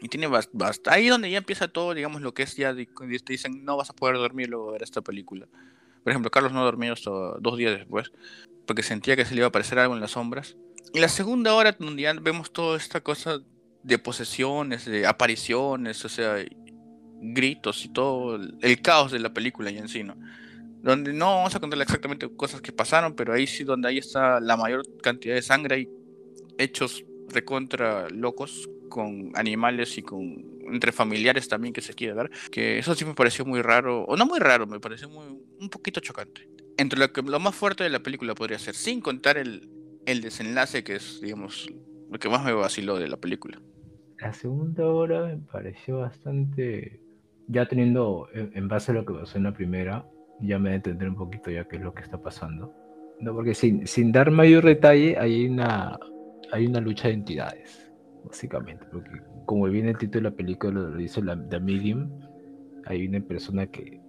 Y 0.01 0.09
tiene 0.09 0.27
bastante. 0.27 0.91
Ahí 0.91 1.07
donde 1.07 1.31
ya 1.31 1.39
empieza 1.39 1.69
todo, 1.69 1.95
digamos, 1.95 2.21
lo 2.21 2.35
que 2.35 2.43
es 2.43 2.57
ya. 2.57 2.75
Te 2.75 2.89
dicen, 3.27 3.65
no 3.65 3.77
vas 3.77 3.91
a 3.91 3.95
poder 3.95 4.17
dormir 4.17 4.49
luego 4.49 4.67
de 4.67 4.73
ver 4.73 4.83
esta 4.83 5.03
película. 5.03 5.47
Por 6.03 6.11
ejemplo, 6.11 6.31
Carlos 6.31 6.53
no 6.53 6.65
dormía 6.65 6.93
hasta 6.93 7.11
dos 7.11 7.57
días 7.57 7.79
después, 7.79 8.11
porque 8.67 8.83
sentía 8.83 9.15
que 9.15 9.25
se 9.25 9.35
le 9.35 9.39
iba 9.39 9.47
a 9.47 9.49
aparecer 9.51 9.79
algo 9.79 9.95
en 9.95 10.01
las 10.01 10.13
sombras. 10.13 10.57
Y 10.93 11.01
la 11.01 11.09
segunda 11.09 11.55
hora, 11.55 11.77
donde 11.79 12.03
ya 12.03 12.13
vemos 12.15 12.53
toda 12.53 12.77
esta 12.77 13.01
cosa 13.01 13.41
de 13.89 13.99
posesiones, 13.99 14.85
de 14.85 15.07
apariciones, 15.07 16.05
o 16.05 16.09
sea, 16.09 16.37
gritos 17.21 17.85
y 17.85 17.89
todo, 17.89 18.37
el 18.37 18.83
caos 18.83 19.11
de 19.11 19.19
la 19.19 19.33
película 19.33 19.71
ya 19.71 19.81
en 19.81 19.89
sí, 19.89 20.05
¿no? 20.05 20.17
donde 20.83 21.13
no 21.13 21.37
vamos 21.37 21.55
a 21.55 21.61
contar 21.61 21.81
exactamente 21.81 22.29
cosas 22.37 22.61
que 22.61 22.73
pasaron, 22.73 23.15
pero 23.15 23.33
ahí 23.33 23.47
sí 23.47 23.65
donde 23.65 23.89
ahí 23.89 23.99
está 23.99 24.41
la 24.41 24.57
mayor 24.57 24.85
cantidad 25.03 25.35
de 25.35 25.43
sangre 25.43 25.81
y 25.81 25.89
hechos 26.57 27.05
recontra 27.29 28.09
locos 28.11 28.69
con 28.89 29.33
animales 29.35 29.99
y 29.99 30.03
con 30.03 30.59
entre 30.71 30.93
familiares 30.93 31.49
también 31.49 31.73
que 31.73 31.81
se 31.81 31.95
quiere 31.95 32.15
dar, 32.15 32.31
que 32.51 32.79
eso 32.79 32.95
sí 32.95 33.05
me 33.05 33.15
pareció 33.15 33.45
muy 33.45 33.63
raro, 33.63 34.05
o 34.05 34.17
no 34.17 34.27
muy 34.27 34.39
raro, 34.39 34.67
me 34.67 34.81
pareció 34.81 35.09
muy 35.09 35.25
un 35.59 35.69
poquito 35.71 36.01
chocante. 36.01 36.47
Entre 36.77 36.99
lo 36.99 37.11
que 37.13 37.23
lo 37.23 37.41
más 37.41 37.55
fuerte 37.55 37.85
de 37.85 37.91
la 37.91 38.01
película 38.01 38.35
podría 38.35 38.59
ser, 38.59 38.75
sin 38.75 39.01
contar 39.01 39.39
el, 39.39 39.69
el 40.05 40.21
desenlace 40.21 40.85
que 40.85 40.97
es, 40.97 41.21
digamos, 41.23 41.69
lo 42.11 42.19
que 42.19 42.29
más 42.29 42.45
me 42.45 42.53
vaciló 42.53 42.99
de 42.99 43.09
la 43.09 43.17
película. 43.17 43.61
La 44.21 44.33
segunda 44.33 44.87
hora 44.87 45.27
me 45.27 45.37
pareció 45.37 45.99
bastante, 45.99 47.01
ya 47.47 47.67
teniendo 47.67 48.29
en 48.35 48.67
base 48.67 48.91
a 48.91 48.95
lo 48.95 49.05
que 49.05 49.15
pasó 49.15 49.39
en 49.39 49.45
la 49.45 49.53
primera, 49.53 50.05
ya 50.41 50.59
me 50.59 50.75
entender 50.75 51.09
un 51.09 51.17
poquito 51.17 51.51
ya 51.51 51.65
qué 51.65 51.77
es 51.77 51.83
lo 51.83 51.95
que 51.95 52.03
está 52.03 52.21
pasando. 52.21 52.75
No, 53.21 53.35
porque 53.35 53.55
sin, 53.55 53.87
sin 53.87 54.13
dar 54.13 54.31
mayor 54.31 54.65
detalle, 54.65 55.17
hay 55.19 55.47
una, 55.47 55.99
hay 56.53 56.67
una 56.67 56.81
lucha 56.81 57.09
de 57.09 57.15
entidades, 57.15 57.93
básicamente. 58.25 58.85
Porque 58.91 59.23
como 59.47 59.67
viene 59.67 59.91
el 59.91 59.99
título 59.99 60.25
de 60.25 60.31
la 60.31 60.37
película, 60.37 60.73
lo 60.73 60.97
dice 60.97 61.23
la, 61.23 61.37
The 61.49 61.61
Medium, 61.61 62.11
hay 62.87 63.07
una 63.07 63.21
persona 63.21 63.67
que, 63.67 64.01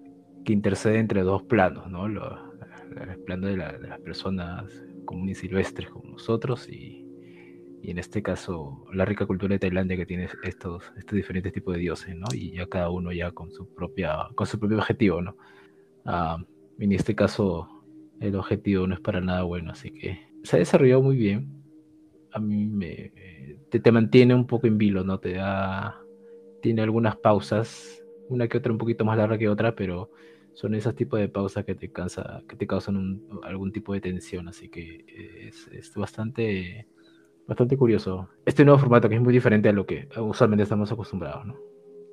que 0.43 0.53
intercede 0.53 0.99
entre 0.99 1.21
dos 1.21 1.43
planos, 1.43 1.89
¿no? 1.89 2.07
el 2.07 3.19
plano 3.25 3.47
de, 3.47 3.57
de, 3.57 3.87
las 3.87 3.99
personas 3.99 4.65
comunes 5.05 5.37
y 5.37 5.41
silvestres 5.47 5.89
como 5.89 6.11
nosotros 6.11 6.67
y, 6.69 7.08
y, 7.81 7.91
en 7.91 7.97
este 7.99 8.21
caso 8.21 8.85
la 8.93 9.05
rica 9.05 9.25
cultura 9.25 9.53
de 9.53 9.59
Tailandia 9.59 9.97
que 9.97 10.05
tiene 10.05 10.27
estos, 10.43 10.83
estos 10.97 11.15
diferentes 11.15 11.53
tipos 11.53 11.75
de 11.75 11.81
dioses, 11.81 12.15
¿no? 12.15 12.27
Y 12.33 12.51
ya 12.51 12.67
cada 12.67 12.89
uno 12.89 13.11
ya 13.11 13.31
con 13.31 13.51
su 13.51 13.73
propia, 13.73 14.27
con 14.35 14.47
su 14.47 14.59
propio 14.59 14.77
objetivo, 14.77 15.21
¿no? 15.21 15.35
Ah, 16.05 16.37
en 16.79 16.91
este 16.91 17.15
caso, 17.15 17.67
el 18.19 18.35
objetivo 18.35 18.87
no 18.87 18.95
es 18.95 19.01
para 19.01 19.21
nada 19.21 19.43
bueno, 19.43 19.71
así 19.71 19.91
que 19.91 20.27
se 20.43 20.55
ha 20.55 20.59
desarrollado 20.59 21.01
muy 21.01 21.17
bien. 21.17 21.47
A 22.31 22.39
mí 22.39 22.67
me 22.67 23.11
te, 23.69 23.91
mantiene 23.91 24.33
un 24.33 24.47
poco 24.47 24.67
en 24.67 24.77
vilo, 24.77 25.03
¿no? 25.03 25.19
Te 25.19 25.33
da. 25.33 26.01
Tiene 26.61 26.81
algunas 26.81 27.15
pausas, 27.17 28.03
una 28.27 28.47
que 28.47 28.57
otra 28.57 28.71
un 28.71 28.77
poquito 28.77 29.05
más 29.05 29.17
larga 29.17 29.37
que 29.37 29.47
otra, 29.47 29.75
pero 29.75 30.11
son 30.53 30.75
esos 30.75 30.95
tipos 30.95 31.19
de 31.19 31.29
pausas 31.29 31.63
que 31.63 31.75
te 31.75 31.91
cansa, 31.91 32.43
que 32.49 32.55
te 32.55 32.67
causan 32.67 33.21
algún 33.43 33.71
tipo 33.71 33.93
de 33.93 34.01
tensión, 34.01 34.49
así 34.49 34.67
que 34.67 35.05
es, 35.47 35.67
es, 35.71 35.93
bastante, 35.95 36.87
bastante 37.49 37.75
curioso. 37.75 38.29
Este 38.45 38.63
nuevo 38.63 38.79
formato 38.79 39.09
que 39.09 39.15
es 39.15 39.21
muy 39.21 39.33
diferente 39.33 39.67
a 39.67 39.73
lo 39.73 39.85
que 39.85 40.07
usualmente 40.17 40.63
estamos 40.63 40.91
acostumbrados, 40.91 41.45
¿no? 41.45 41.57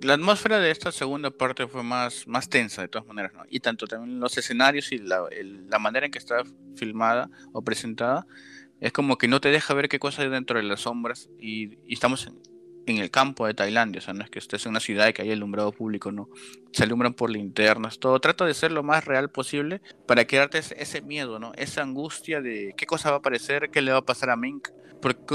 la 0.02 0.14
atmósfera 0.14 0.59
de 0.59 0.71
esta 0.71 0.93
segunda 0.93 1.31
parte 1.31 1.66
fue 1.66 1.83
más, 1.83 2.26
más 2.26 2.49
tensa 2.49 2.83
de 2.83 2.88
todas 2.88 3.07
maneras, 3.07 3.33
¿no? 3.33 3.45
Y 3.49 3.61
tanto 3.61 3.87
también 3.87 4.21
los 4.21 4.37
escenarios 4.37 4.93
y 4.93 4.99
la, 4.99 5.25
la, 5.69 5.78
manera 5.78 6.07
en 6.07 6.12
que 6.12 6.19
está 6.19 6.43
filmada 6.75 7.31
o 7.52 7.62
presentada 7.62 8.26
es 8.81 8.93
como 8.93 9.16
que 9.16 9.26
no 9.26 9.40
te 9.40 9.50
deja 9.50 9.73
ver 9.73 9.88
qué 9.88 9.99
cosa 9.99 10.23
hay 10.23 10.28
dentro 10.28 10.59
de 10.59 10.64
las 10.64 10.81
sombras 10.81 11.31
y, 11.38 11.78
y 11.87 11.95
estamos 11.95 12.26
en, 12.26 12.38
en, 12.87 12.99
el 12.99 13.11
campo 13.11 13.47
de 13.47 13.55
Tailandia, 13.55 14.00
o 14.00 14.02
sea, 14.02 14.14
no 14.14 14.25
es 14.25 14.31
que 14.31 14.38
estés 14.38 14.64
en 14.66 14.71
una 14.71 14.81
ciudad 14.81 15.09
y 15.09 15.12
que 15.12 15.23
hay 15.23 15.33
alumbrado 15.33 15.73
público, 15.73 16.12
no. 16.12 16.28
Se 16.73 16.85
alumbran 16.85 17.14
por 17.14 17.31
linternas, 17.31 17.99
todo. 17.99 18.21
Trata 18.21 18.45
de 18.45 18.55
ser 18.55 18.73
lo 18.73 18.83
más 18.83 19.05
real 19.05 19.31
posible 19.31 19.81
para 20.07 20.26
quedarte 20.26 20.59
ese, 20.59 21.02
miedo, 21.02 21.38
¿no? 21.38 21.52
Esa 21.57 21.83
angustia 21.83 22.40
de 22.40 22.75
qué 22.76 22.87
cosa 22.87 23.11
va 23.11 23.16
a 23.16 23.19
aparecer, 23.19 23.71
qué 23.71 23.83
le 23.83 23.93
va 23.93 23.99
a 23.99 24.05
pasar 24.05 24.31
a 24.31 24.37
Mink 24.37 24.69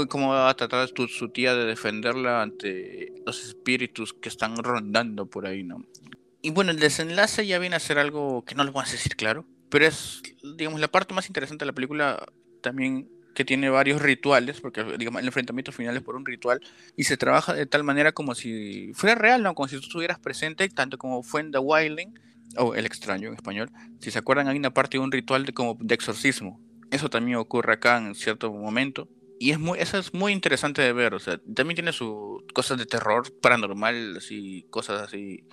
cómo 0.08 0.30
va 0.30 0.50
a 0.50 0.54
tratar 0.54 0.88
su 1.08 1.28
tía 1.30 1.54
de 1.54 1.64
defenderla 1.64 2.42
ante 2.42 3.12
los 3.24 3.44
espíritus 3.44 4.12
que 4.12 4.28
están 4.28 4.56
rondando 4.62 5.26
por 5.26 5.46
ahí, 5.46 5.62
¿no? 5.62 5.84
Y 6.42 6.50
bueno, 6.50 6.72
el 6.72 6.78
desenlace 6.78 7.46
ya 7.46 7.58
viene 7.58 7.76
a 7.76 7.80
ser 7.80 7.98
algo 7.98 8.44
que 8.44 8.54
no 8.54 8.64
les 8.64 8.72
voy 8.72 8.82
a 8.82 8.90
decir 8.90 9.16
claro, 9.16 9.46
pero 9.70 9.86
es, 9.86 10.22
digamos, 10.56 10.80
la 10.80 10.88
parte 10.88 11.14
más 11.14 11.28
interesante 11.28 11.62
de 11.62 11.66
la 11.66 11.72
película 11.72 12.26
también 12.60 13.08
que 13.34 13.44
tiene 13.44 13.70
varios 13.70 14.02
rituales, 14.02 14.60
porque 14.60 14.84
digamos, 14.98 15.20
el 15.20 15.26
enfrentamiento 15.26 15.72
final 15.72 15.96
es 15.96 16.02
por 16.02 16.16
un 16.16 16.26
ritual, 16.26 16.60
y 16.96 17.04
se 17.04 17.16
trabaja 17.16 17.54
de 17.54 17.66
tal 17.66 17.84
manera 17.84 18.12
como 18.12 18.34
si 18.34 18.92
fuera 18.94 19.14
real, 19.14 19.42
¿no? 19.42 19.54
Como 19.54 19.68
si 19.68 19.76
tú 19.76 19.82
estuvieras 19.82 20.18
presente, 20.18 20.68
tanto 20.68 20.98
como 20.98 21.22
fue 21.22 21.40
en 21.40 21.52
The 21.52 21.58
Wilding, 21.58 22.14
o 22.56 22.74
El 22.74 22.84
Extraño 22.84 23.28
en 23.28 23.34
español. 23.34 23.70
Si 24.00 24.10
se 24.10 24.18
acuerdan, 24.18 24.48
hay 24.48 24.58
una 24.58 24.74
parte 24.74 24.98
de 24.98 25.04
un 25.04 25.10
ritual 25.10 25.46
de, 25.46 25.54
como 25.54 25.76
de 25.80 25.94
exorcismo. 25.94 26.60
Eso 26.90 27.08
también 27.08 27.38
ocurre 27.38 27.72
acá 27.72 27.96
en 27.96 28.14
cierto 28.14 28.52
momento 28.52 29.08
y 29.42 29.50
es 29.50 29.58
muy, 29.58 29.80
eso 29.80 29.98
es 29.98 30.14
muy 30.14 30.30
interesante 30.32 30.82
de 30.82 30.92
ver, 30.92 31.14
o 31.14 31.18
sea, 31.18 31.36
también 31.52 31.74
tiene 31.74 31.90
sus 31.90 32.44
cosas 32.54 32.78
de 32.78 32.86
terror 32.86 33.24
paranormal, 33.40 34.18
así, 34.18 34.68
cosas 34.70 35.02
así, 35.02 35.48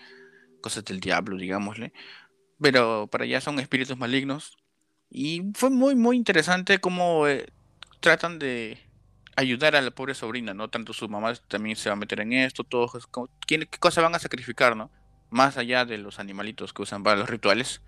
cosas 0.61 0.85
del 0.85 0.99
diablo, 0.99 1.37
digámosle, 1.37 1.91
pero 2.61 3.07
para 3.07 3.23
allá 3.23 3.41
son 3.41 3.59
espíritus 3.59 3.97
malignos. 3.97 4.59
Y 5.09 5.41
fue 5.55 5.71
muy, 5.71 5.95
muy 5.95 6.17
interesante 6.17 6.77
cómo 6.77 7.27
eh, 7.27 7.47
tratan 7.99 8.39
de 8.39 8.77
ayudar 9.35 9.75
a 9.75 9.81
la 9.81 9.91
pobre 9.91 10.13
sobrina, 10.13 10.53
¿no? 10.53 10.69
Tanto 10.69 10.93
su 10.93 11.07
mamá 11.07 11.33
también 11.47 11.75
se 11.75 11.89
va 11.89 11.93
a 11.93 11.95
meter 11.97 12.19
en 12.19 12.33
esto, 12.33 12.63
todos, 12.63 13.07
¿qué, 13.47 13.59
qué 13.59 13.79
cosas 13.79 14.03
van 14.03 14.15
a 14.15 14.19
sacrificar, 14.19 14.75
¿no? 14.75 14.91
Más 15.29 15.57
allá 15.57 15.85
de 15.85 15.97
los 15.97 16.19
animalitos 16.19 16.73
que 16.73 16.81
usan 16.81 17.03
para 17.03 17.17
los 17.17 17.29
rituales. 17.29 17.81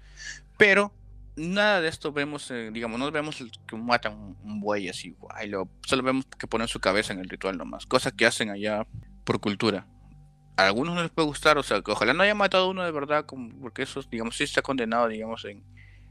Pero 0.57 0.93
nada 1.35 1.81
de 1.81 1.89
esto 1.89 2.11
vemos, 2.11 2.49
eh, 2.51 2.69
digamos, 2.71 2.99
no 2.99 3.11
vemos 3.11 3.43
que 3.67 3.75
matan 3.75 4.35
un 4.43 4.61
buey 4.61 4.89
así, 4.89 5.15
guay, 5.19 5.49
lo, 5.49 5.67
solo 5.85 6.03
vemos 6.03 6.25
que 6.37 6.47
ponen 6.47 6.67
su 6.67 6.79
cabeza 6.79 7.13
en 7.13 7.19
el 7.19 7.29
ritual 7.29 7.57
nomás, 7.57 7.85
cosas 7.85 8.13
que 8.13 8.25
hacen 8.25 8.49
allá 8.49 8.85
por 9.23 9.39
cultura. 9.39 9.87
A 10.57 10.67
algunos 10.67 10.95
no 10.95 11.01
les 11.01 11.11
puede 11.11 11.27
gustar, 11.27 11.57
o 11.57 11.63
sea, 11.63 11.81
que 11.81 11.91
ojalá 11.91 12.13
no 12.13 12.23
haya 12.23 12.35
matado 12.35 12.69
uno 12.69 12.83
de 12.83 12.91
verdad, 12.91 13.25
porque 13.61 13.83
eso, 13.83 14.01
digamos, 14.03 14.35
sí 14.35 14.43
está 14.43 14.61
condenado, 14.61 15.07
digamos, 15.07 15.45
en 15.45 15.63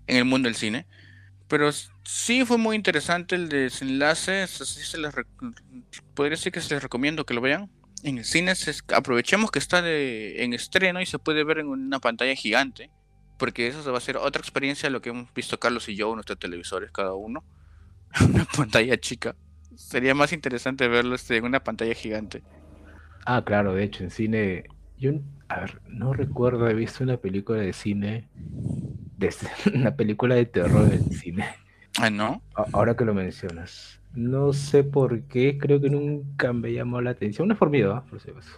el 0.06 0.24
mundo 0.24 0.48
del 0.48 0.56
cine. 0.56 0.86
Pero 1.50 1.70
sí 2.04 2.46
fue 2.46 2.56
muy 2.56 2.74
interesante 2.76 3.34
el 3.34 3.50
desenlace, 3.50 4.44
así 4.44 4.64
se 4.64 4.96
les 4.96 5.12
podría 6.14 6.36
decir 6.36 6.52
que 6.52 6.62
se 6.62 6.72
les 6.72 6.82
recomiendo 6.82 7.26
que 7.26 7.34
lo 7.34 7.42
vean. 7.42 7.70
En 8.02 8.16
el 8.16 8.24
cine 8.24 8.54
aprovechemos 8.94 9.50
que 9.50 9.58
está 9.58 9.82
de, 9.82 10.42
en 10.42 10.54
estreno 10.54 11.02
y 11.02 11.06
se 11.06 11.18
puede 11.18 11.44
ver 11.44 11.58
en 11.58 11.66
una 11.66 11.98
pantalla 11.98 12.34
gigante 12.34 12.90
porque 13.40 13.66
eso 13.66 13.90
va 13.90 13.98
a 13.98 14.02
ser 14.02 14.18
otra 14.18 14.40
experiencia 14.40 14.90
lo 14.90 15.00
que 15.00 15.08
hemos 15.08 15.32
visto 15.32 15.58
Carlos 15.58 15.88
y 15.88 15.96
yo 15.96 16.10
en 16.10 16.16
nuestros 16.16 16.38
televisores 16.38 16.92
cada 16.92 17.14
uno. 17.14 17.42
una 18.28 18.44
pantalla 18.44 18.98
chica. 18.98 19.34
Sería 19.74 20.14
más 20.14 20.32
interesante 20.32 20.86
verlo 20.86 21.14
este, 21.14 21.38
en 21.38 21.44
una 21.44 21.64
pantalla 21.64 21.94
gigante. 21.94 22.42
Ah, 23.24 23.42
claro, 23.44 23.74
de 23.74 23.84
hecho, 23.84 24.04
en 24.04 24.10
cine. 24.10 24.64
A 25.50 25.60
ver, 25.60 25.82
no 25.88 26.12
recuerdo 26.12 26.64
haber 26.64 26.76
visto 26.76 27.02
una 27.02 27.16
película 27.16 27.58
de 27.58 27.72
cine. 27.72 28.28
De, 29.18 29.34
una 29.74 29.96
película 29.96 30.36
de 30.36 30.46
terror 30.46 30.88
en 30.92 31.10
cine. 31.10 31.44
Ah, 31.98 32.08
¿no? 32.08 32.40
Ahora 32.72 32.96
que 32.96 33.04
lo 33.04 33.14
mencionas. 33.14 34.00
No 34.14 34.52
sé 34.52 34.84
por 34.84 35.22
qué, 35.24 35.58
creo 35.58 35.80
que 35.80 35.90
nunca 35.90 36.52
me 36.52 36.72
llamó 36.72 37.00
la 37.00 37.10
atención. 37.10 37.48
No 37.48 37.54
es 37.54 37.58
por 37.58 37.68
miedo, 37.68 37.96
¿eh? 37.96 38.08
por 38.08 38.20
si 38.20 38.30
acaso. 38.30 38.56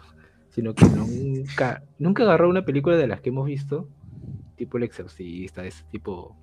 Sino 0.51 0.75
que 0.75 0.85
nunca, 0.85 1.83
nunca 1.99 2.25
agarró 2.25 2.51
una 2.51 2.67
película 2.67 2.97
de 2.97 3.07
las 3.07 3.23
que 3.23 3.31
hemos 3.31 3.47
visto 3.47 3.89
tipo 4.57 4.77
el 4.77 4.85
exorcista, 4.85 5.65
ese 5.65 5.83
tipo 5.91 6.37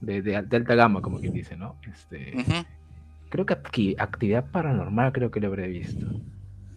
de, 0.00 0.20
de, 0.20 0.36
alta 0.36 0.74
gama, 0.74 1.00
como 1.00 1.20
quien 1.20 1.32
dice, 1.32 1.56
¿no? 1.56 1.76
Este, 1.90 2.34
Creo 3.28 3.46
que 3.46 3.54
aquí, 3.54 3.94
actividad 3.96 4.50
paranormal 4.50 5.12
creo 5.12 5.30
que 5.30 5.38
lo 5.38 5.46
habré 5.46 5.68
visto. 5.68 6.06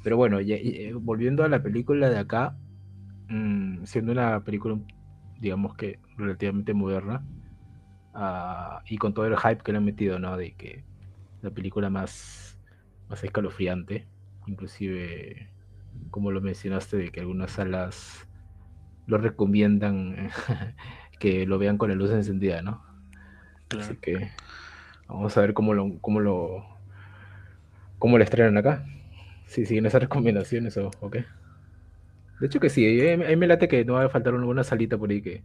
Pero 0.03 0.15
bueno, 0.15 0.37
volviendo 1.01 1.43
a 1.43 1.49
la 1.49 1.63
película 1.63 2.09
de 2.09 2.19
acá, 2.19 2.55
mm, 3.33 3.85
siendo 3.85 4.11
una 4.11 4.43
película, 4.43 4.77
digamos 5.39 5.75
que 5.75 5.99
relativamente 6.17 6.73
moderna, 6.73 7.25
ah, 8.13 8.81
y 8.87 8.97
con 8.97 9.13
todo 9.13 9.25
el 9.25 9.37
hype 9.37 9.63
que 9.63 9.71
le 9.71 9.79
han 9.79 9.85
metido, 9.85 10.19
¿no? 10.19 10.37
De 10.37 10.53
que 10.53 10.83
la 11.41 11.51
película 11.51 11.89
más, 11.89 12.59
más 13.09 13.23
escalofriante, 13.23 14.07
inclusive, 14.47 15.49
como 16.11 16.31
lo 16.31 16.41
mencionaste, 16.41 16.97
de 16.97 17.09
que 17.09 17.21
algunas 17.21 17.51
salas 17.51 18.27
lo 19.05 19.17
recomiendan 19.17 20.29
que 21.19 21.45
lo 21.45 21.57
vean 21.57 21.77
con 21.77 21.89
la 21.89 21.95
luz 21.95 22.11
encendida, 22.11 22.61
¿no? 22.61 22.83
Así 23.79 23.95
que 23.95 24.31
vamos 25.07 25.35
a 25.37 25.41
ver 25.41 25.53
cómo 25.53 25.73
lo, 25.73 25.99
cómo 25.99 26.19
lo, 26.19 26.65
cómo 27.99 28.17
lo 28.17 28.23
estrenan 28.23 28.57
acá. 28.57 28.85
Si 29.47 29.65
siguen 29.65 29.85
esas 29.85 30.01
recomendaciones 30.01 30.77
o, 30.77 30.91
qué. 31.11 31.25
De 32.43 32.47
hecho 32.47 32.59
que 32.59 32.69
sí, 32.69 33.09
a 33.09 33.15
mí 33.15 33.35
me 33.37 33.47
late 33.47 33.69
que 33.69 33.85
no 33.85 33.93
va 33.93 34.03
a 34.03 34.09
faltar 34.09 34.33
una 34.33 34.65
salita 34.65 34.97
por 34.97 35.09
ahí 35.09 35.21
que 35.21 35.41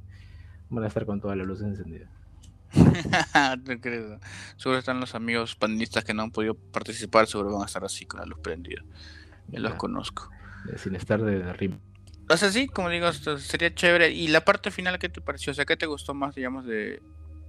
van 0.68 0.82
a 0.82 0.88
estar 0.88 1.06
con 1.06 1.20
toda 1.20 1.36
la 1.36 1.44
luz 1.44 1.62
encendida. 1.62 2.10
no 2.74 3.80
creo. 3.80 4.18
Seguro 4.56 4.80
están 4.80 4.98
los 4.98 5.14
amigos 5.14 5.54
panelistas 5.54 6.02
que 6.02 6.12
no 6.12 6.24
han 6.24 6.32
podido 6.32 6.54
participar, 6.56 7.28
seguro 7.28 7.52
van 7.52 7.62
a 7.62 7.66
estar 7.66 7.84
así 7.84 8.04
con 8.04 8.18
la 8.18 8.26
luz 8.26 8.40
prendida. 8.40 8.82
Yo 9.46 9.60
los 9.60 9.74
conozco. 9.74 10.28
Sin 10.74 10.96
estar 10.96 11.22
de, 11.22 11.38
de 11.38 11.78
O 12.28 12.36
sea, 12.36 12.50
sí, 12.50 12.66
como 12.66 12.88
digo, 12.88 13.12
sería 13.12 13.72
chévere. 13.72 14.10
¿Y 14.10 14.26
la 14.26 14.44
parte 14.44 14.72
final 14.72 14.98
qué 14.98 15.08
te 15.08 15.20
pareció? 15.20 15.52
O 15.52 15.54
sea, 15.54 15.66
¿qué 15.66 15.76
te 15.76 15.86
gustó 15.86 16.14
más, 16.14 16.34
digamos, 16.34 16.66
de, 16.66 17.00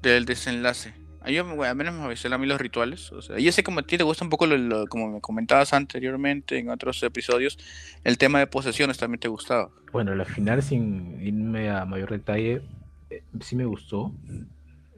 del 0.03 0.25
desenlace? 0.25 0.94
Yo, 1.28 1.42
a 1.64 1.74
menos 1.74 1.94
me 1.94 2.04
avisé 2.04 2.34
a 2.34 2.38
mí 2.38 2.48
los 2.48 2.62
rituales. 2.62 3.12
O 3.12 3.22
sea, 3.22 3.38
yo 3.38 3.52
sé 3.52 3.62
como 3.62 3.82
a 3.82 3.84
ti 3.84 3.98
te 3.98 4.04
gusta 4.04 4.24
un 4.24 4.30
poco, 4.30 4.48
lo, 4.48 4.88
como 4.88 5.10
me 5.10 5.22
comentabas 5.22 5.74
anteriormente 5.74 6.58
en 6.58 6.70
otros 6.70 7.04
episodios, 7.04 7.58
el 8.04 8.18
tema 8.18 8.40
de 8.40 8.48
posesiones 8.48 8.98
también 8.98 9.20
te 9.20 9.28
gustaba. 9.28 9.70
Bueno, 9.92 10.16
la 10.16 10.26
final, 10.26 10.64
sin 10.64 11.22
irme 11.22 11.70
a 11.70 11.86
mayor 11.86 12.12
detalle, 12.12 12.62
eh, 13.10 13.24
sí 13.42 13.56
me 13.56 13.66
gustó. 13.66 14.14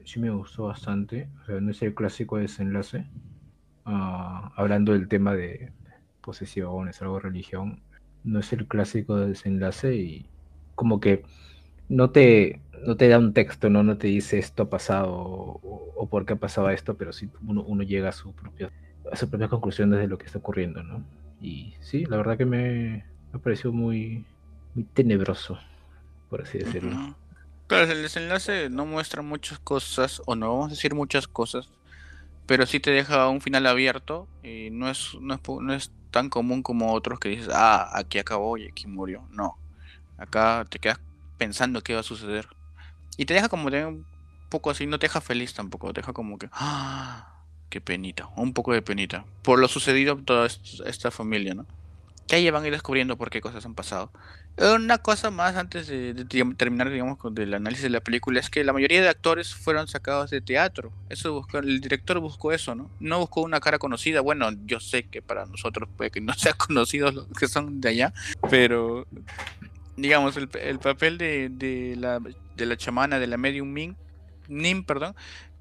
Sí 0.04 0.20
me 0.20 0.30
gustó 0.30 0.64
bastante. 0.64 1.28
O 1.42 1.46
sea, 1.46 1.60
no 1.60 1.70
es 1.70 1.82
el 1.82 1.94
clásico 1.94 2.38
desenlace. 2.38 3.06
Ah, 3.84 4.52
hablando 4.56 4.92
del 4.92 5.08
tema 5.08 5.34
de 5.34 5.72
posesiones, 6.20 7.02
algo 7.02 7.16
de 7.16 7.22
religión. 7.22 7.80
No 8.24 8.38
es 8.38 8.52
el 8.52 8.66
clásico 8.66 9.16
desenlace 9.16 9.96
y 9.96 10.26
como 10.76 11.00
que 11.00 11.24
no 11.88 12.10
te 12.10 12.60
no 12.86 12.96
te 12.96 13.08
da 13.08 13.18
un 13.18 13.32
texto, 13.32 13.70
¿no? 13.70 13.82
No 13.82 13.96
te 13.96 14.08
dice 14.08 14.38
esto 14.38 14.64
ha 14.64 14.70
pasado 14.70 15.10
o, 15.12 16.08
por 16.10 16.26
qué 16.26 16.34
ha 16.34 16.36
pasado 16.36 16.70
esto, 16.70 16.96
pero 16.96 17.12
sí 17.12 17.30
uno, 17.46 17.62
uno 17.62 17.82
llega 17.82 18.08
a 18.08 18.12
su 18.12 18.32
propia 18.32 18.70
a 19.10 19.16
su 19.16 19.28
propia 19.28 19.48
conclusión 19.48 19.90
desde 19.90 20.06
lo 20.06 20.18
que 20.18 20.26
está 20.26 20.38
ocurriendo, 20.38 20.82
¿no? 20.82 21.04
Y 21.40 21.74
sí, 21.80 22.04
la 22.06 22.16
verdad 22.16 22.38
que 22.38 22.46
me, 22.46 23.04
me 23.32 23.38
pareció 23.38 23.72
muy, 23.72 24.24
muy 24.74 24.84
tenebroso, 24.84 25.58
por 26.30 26.42
así 26.42 26.58
decirlo. 26.58 27.16
Claro, 27.66 27.90
el 27.90 28.02
desenlace 28.02 28.70
no 28.70 28.86
muestra 28.86 29.22
muchas 29.22 29.58
cosas, 29.58 30.22
o 30.26 30.36
no 30.36 30.50
vamos 30.50 30.66
a 30.66 30.70
decir 30.70 30.94
muchas 30.94 31.26
cosas, 31.26 31.68
pero 32.46 32.66
sí 32.66 32.80
te 32.80 32.90
deja 32.90 33.28
un 33.28 33.40
final 33.40 33.66
abierto 33.66 34.28
y 34.42 34.70
no 34.70 34.88
es, 34.88 35.16
no 35.20 35.34
es, 35.34 35.40
no 35.60 35.74
es 35.74 35.90
tan 36.10 36.28
común 36.28 36.62
como 36.62 36.92
otros 36.92 37.18
que 37.18 37.30
dices, 37.30 37.48
ah, 37.52 37.90
aquí 37.94 38.18
acabó 38.18 38.56
y 38.56 38.68
aquí 38.68 38.86
murió. 38.86 39.24
No, 39.30 39.56
acá 40.18 40.64
te 40.68 40.78
quedas 40.78 41.00
pensando 41.38 41.80
qué 41.82 41.94
va 41.94 42.00
a 42.00 42.04
suceder. 42.04 42.46
Y 43.16 43.26
te 43.26 43.34
deja 43.34 43.48
como 43.48 43.70
de 43.70 43.86
un 43.86 44.06
poco 44.48 44.70
así, 44.70 44.86
no 44.86 44.98
te 44.98 45.06
deja 45.06 45.20
feliz 45.20 45.54
tampoco, 45.54 45.92
te 45.92 46.00
deja 46.00 46.12
como 46.12 46.38
que, 46.38 46.48
¡ah! 46.52 47.28
Qué 47.72 47.80
penita, 47.80 48.28
un 48.36 48.52
poco 48.52 48.74
de 48.74 48.82
penita. 48.82 49.24
Por 49.40 49.58
lo 49.58 49.66
sucedido 49.66 50.16
toda 50.18 50.46
esta 50.46 51.10
familia, 51.10 51.54
¿no? 51.54 51.66
Que 52.28 52.36
ahí 52.36 52.50
van 52.50 52.62
a 52.62 52.66
ir 52.66 52.72
descubriendo 52.74 53.16
por 53.16 53.30
qué 53.30 53.40
cosas 53.40 53.64
han 53.64 53.74
pasado. 53.74 54.12
Una 54.58 54.98
cosa 54.98 55.30
más 55.30 55.56
antes 55.56 55.86
de, 55.86 56.26
terminar, 56.58 56.90
digamos, 56.90 57.16
con 57.16 57.36
el 57.38 57.54
análisis 57.54 57.84
de 57.84 57.88
la 57.88 58.02
película 58.02 58.38
es 58.38 58.50
que 58.50 58.62
la 58.62 58.74
mayoría 58.74 59.00
de 59.00 59.08
actores 59.08 59.54
fueron 59.54 59.88
sacados 59.88 60.28
de 60.28 60.42
teatro. 60.42 60.92
Eso 61.08 61.32
buscó, 61.32 61.58
el 61.58 61.80
director 61.80 62.18
buscó 62.20 62.52
eso, 62.52 62.74
¿no? 62.74 62.90
No 63.00 63.20
buscó 63.20 63.40
una 63.40 63.60
cara 63.60 63.78
conocida. 63.78 64.20
Bueno, 64.20 64.50
yo 64.66 64.78
sé 64.78 65.04
que 65.04 65.22
para 65.22 65.46
nosotros 65.46 65.88
puede 65.96 66.10
que 66.10 66.20
no 66.20 66.34
sea 66.34 66.52
conocido 66.52 67.10
los 67.10 67.26
que 67.28 67.48
son 67.48 67.80
de 67.80 67.88
allá, 67.88 68.12
pero 68.50 69.06
digamos, 69.96 70.36
el, 70.36 70.50
el 70.60 70.78
papel 70.78 71.16
de, 71.16 71.48
de, 71.48 71.96
la, 71.96 72.20
de 72.56 72.66
la 72.66 72.76
chamana, 72.76 73.18
de 73.18 73.26
la 73.26 73.36
medium 73.36 73.72
Min, 73.72 73.96
Nim, 74.48 74.84
perdón, 74.84 75.14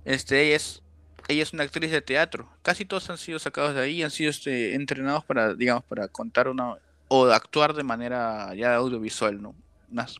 este, 0.06 0.41
ella 0.41 0.56
es, 0.56 0.84
ella 1.27 1.43
es 1.43 1.54
una 1.54 1.63
actriz 1.63 1.91
de 1.91 2.01
teatro. 2.01 2.49
Casi 2.62 2.86
todos 2.86 3.10
han 3.10 3.17
sido 3.17 3.39
sacados 3.39 3.75
de 3.75 3.82
ahí, 3.82 4.04
han 4.04 4.12
sido 4.12 4.30
este, 4.30 4.75
entrenados 4.75 5.23
para, 5.23 5.54
digamos, 5.54 5.84
para 5.84 6.08
contar 6.08 6.47
una, 6.47 6.75
o 7.08 7.25
actuar 7.25 7.73
de 7.73 7.84
manera 7.84 8.54
ya 8.56 8.75
audiovisual, 8.75 9.41
¿no? 9.41 9.56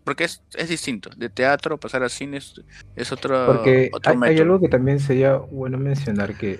porque 0.04 0.26
es, 0.26 0.44
es 0.56 0.70
distinto, 0.70 1.10
de 1.16 1.30
teatro 1.30 1.80
pasar 1.80 2.04
a 2.04 2.10
cine 2.10 2.38
es, 2.96 3.12
otro, 3.12 3.46
porque 3.46 3.90
hay, 4.04 4.40
algo 4.40 4.60
que 4.60 4.68
también 4.68 5.00
sería 5.00 5.38
bueno 5.38 5.78
mencionar 5.78 6.36
que 6.36 6.60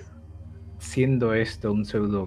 siendo 0.78 1.34
esto 1.34 1.72
un 1.72 1.84
pseudo 1.84 2.26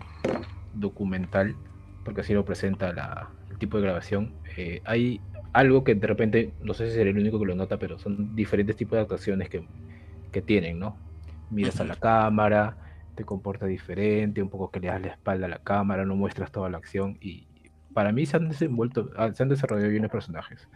documental, 0.73 1.55
porque 2.03 2.21
así 2.21 2.33
lo 2.33 2.45
presenta 2.45 2.93
la, 2.93 3.29
el 3.49 3.57
tipo 3.57 3.77
de 3.77 3.83
grabación, 3.83 4.33
eh, 4.57 4.81
hay 4.85 5.21
algo 5.55 5.85
que 5.85 5.95
de 5.95 6.05
repente, 6.05 6.51
no 6.61 6.73
sé 6.73 6.89
si 6.89 6.95
seré 6.95 7.11
el 7.11 7.17
único 7.17 7.39
que 7.39 7.45
lo 7.45 7.55
nota, 7.55 7.77
pero 7.79 7.97
son 7.97 8.35
diferentes 8.35 8.75
tipos 8.75 8.97
de 8.97 9.03
actuaciones 9.03 9.47
que, 9.47 9.65
que 10.33 10.41
tienen, 10.41 10.79
¿no? 10.79 10.97
Miras 11.49 11.79
a 11.79 11.85
la 11.85 11.95
cámara, 11.95 12.75
te 13.15 13.23
comportas 13.23 13.69
diferente, 13.69 14.41
un 14.41 14.49
poco 14.49 14.69
que 14.69 14.81
le 14.81 14.87
das 14.87 15.01
la 15.01 15.07
espalda 15.07 15.45
a 15.45 15.49
la 15.49 15.59
cámara, 15.59 16.05
no 16.05 16.17
muestras 16.17 16.51
toda 16.51 16.69
la 16.69 16.77
acción 16.77 17.17
y 17.21 17.47
para 17.93 18.11
mí 18.11 18.25
se 18.25 18.35
han 18.35 18.49
desenvuelto, 18.49 19.09
ah, 19.15 19.31
se 19.33 19.43
han 19.43 19.49
desarrollado 19.49 19.89
bien 19.89 20.03
los 20.03 20.11
personajes 20.11 20.67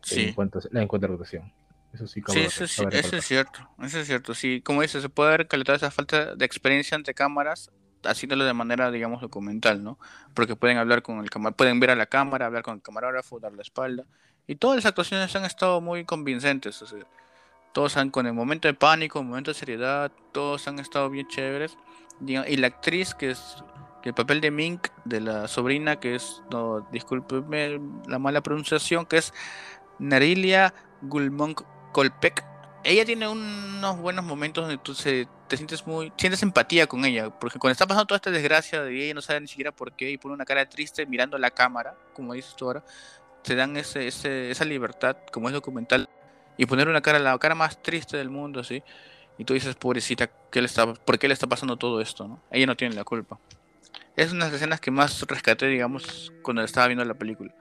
sí. 0.00 0.26
en 0.26 0.34
cuanto 0.34 0.60
a 0.60 0.62
la 0.70 0.82
actuación. 0.82 1.52
Eso 1.92 2.06
sí, 2.06 2.22
sí 2.28 2.38
eso, 2.38 2.68
sí, 2.68 2.84
eso 2.92 3.16
es 3.16 3.24
cierto, 3.24 3.68
eso 3.82 3.98
es 3.98 4.06
cierto. 4.06 4.32
Sí, 4.34 4.60
como 4.60 4.82
dices, 4.82 5.02
se 5.02 5.08
puede 5.08 5.38
ver 5.38 5.48
toda 5.48 5.74
esa 5.74 5.90
falta 5.90 6.36
de 6.36 6.44
experiencia 6.44 6.94
ante 6.94 7.14
cámaras 7.14 7.72
haciéndolo 8.04 8.44
de 8.44 8.52
manera, 8.52 8.90
digamos, 8.90 9.20
documental, 9.20 9.82
¿no? 9.82 9.98
Porque 10.34 10.56
pueden 10.56 10.78
hablar 10.78 11.02
con 11.02 11.18
el 11.18 11.30
pueden 11.54 11.80
ver 11.80 11.90
a 11.90 11.96
la 11.96 12.06
cámara, 12.06 12.46
hablar 12.46 12.62
con 12.62 12.74
el 12.74 12.82
camarógrafo, 12.82 13.40
dar 13.40 13.52
la 13.52 13.62
espalda. 13.62 14.04
Y 14.46 14.56
todas 14.56 14.76
las 14.76 14.86
actuaciones 14.86 15.34
han 15.36 15.44
estado 15.44 15.80
muy 15.80 16.04
convincentes. 16.04 16.80
O 16.82 16.86
sea, 16.86 17.00
todos 17.72 17.96
han, 17.96 18.10
con 18.10 18.26
el 18.26 18.32
momento 18.32 18.68
de 18.68 18.74
pánico, 18.74 19.20
el 19.20 19.26
momento 19.26 19.50
de 19.52 19.54
seriedad, 19.54 20.10
todos 20.32 20.66
han 20.66 20.78
estado 20.78 21.08
bien 21.10 21.28
chéveres. 21.28 21.76
Y 22.26 22.56
la 22.56 22.66
actriz, 22.66 23.14
que 23.14 23.30
es 23.30 23.62
el 24.02 24.14
papel 24.14 24.40
de 24.40 24.50
Mink, 24.50 24.88
de 25.04 25.20
la 25.20 25.48
sobrina, 25.48 25.96
que 25.96 26.14
es, 26.14 26.42
no, 26.50 26.86
discúlpeme 26.92 27.80
la 28.08 28.18
mala 28.18 28.40
pronunciación, 28.40 29.06
que 29.06 29.18
es 29.18 29.32
Narilia 29.98 30.74
Gulmonk 31.02 31.62
Kolpek. 31.92 32.44
Ella 32.82 33.04
tiene 33.04 33.28
unos 33.28 33.98
buenos 33.98 34.24
momentos 34.24 34.64
donde 34.64 34.78
tú 34.78 34.94
se 34.94 35.28
te 35.50 35.56
sientes 35.56 35.84
muy, 35.84 36.12
sientes 36.16 36.42
empatía 36.44 36.86
con 36.86 37.04
ella, 37.04 37.28
porque 37.28 37.58
cuando 37.58 37.72
está 37.72 37.84
pasando 37.84 38.06
toda 38.06 38.16
esta 38.16 38.30
desgracia 38.30 38.82
de 38.82 39.04
ella 39.04 39.14
no 39.14 39.20
sabe 39.20 39.40
ni 39.40 39.48
siquiera 39.48 39.72
por 39.72 39.92
qué 39.92 40.08
y 40.08 40.16
pone 40.16 40.32
una 40.34 40.44
cara 40.44 40.64
triste 40.68 41.04
mirando 41.06 41.36
la 41.38 41.50
cámara, 41.50 41.96
como 42.14 42.34
dices 42.34 42.54
tú 42.54 42.66
ahora, 42.66 42.84
te 43.42 43.56
dan 43.56 43.76
ese, 43.76 44.06
ese, 44.06 44.52
esa 44.52 44.64
libertad, 44.64 45.16
como 45.32 45.48
es 45.48 45.52
documental, 45.52 46.08
y 46.56 46.66
poner 46.66 46.88
una 46.88 47.00
cara, 47.00 47.18
la 47.18 47.36
cara 47.38 47.56
más 47.56 47.82
triste 47.82 48.16
del 48.16 48.30
mundo, 48.30 48.62
¿sí? 48.62 48.84
Y 49.38 49.44
tú 49.44 49.54
dices, 49.54 49.74
pobrecita, 49.74 50.30
¿qué 50.52 50.60
le 50.60 50.66
está, 50.66 50.94
¿por 50.94 51.18
qué 51.18 51.26
le 51.26 51.34
está 51.34 51.48
pasando 51.48 51.76
todo 51.76 52.00
esto? 52.00 52.28
¿no? 52.28 52.40
Ella 52.52 52.66
no 52.66 52.76
tiene 52.76 52.94
la 52.94 53.02
culpa. 53.02 53.38
Es 54.14 54.30
una 54.30 54.44
de 54.44 54.52
las 54.52 54.56
escenas 54.60 54.80
que 54.80 54.92
más 54.92 55.20
rescaté, 55.22 55.66
digamos, 55.66 56.32
cuando 56.42 56.62
estaba 56.62 56.86
viendo 56.86 57.04
la 57.04 57.14
película. 57.14 57.52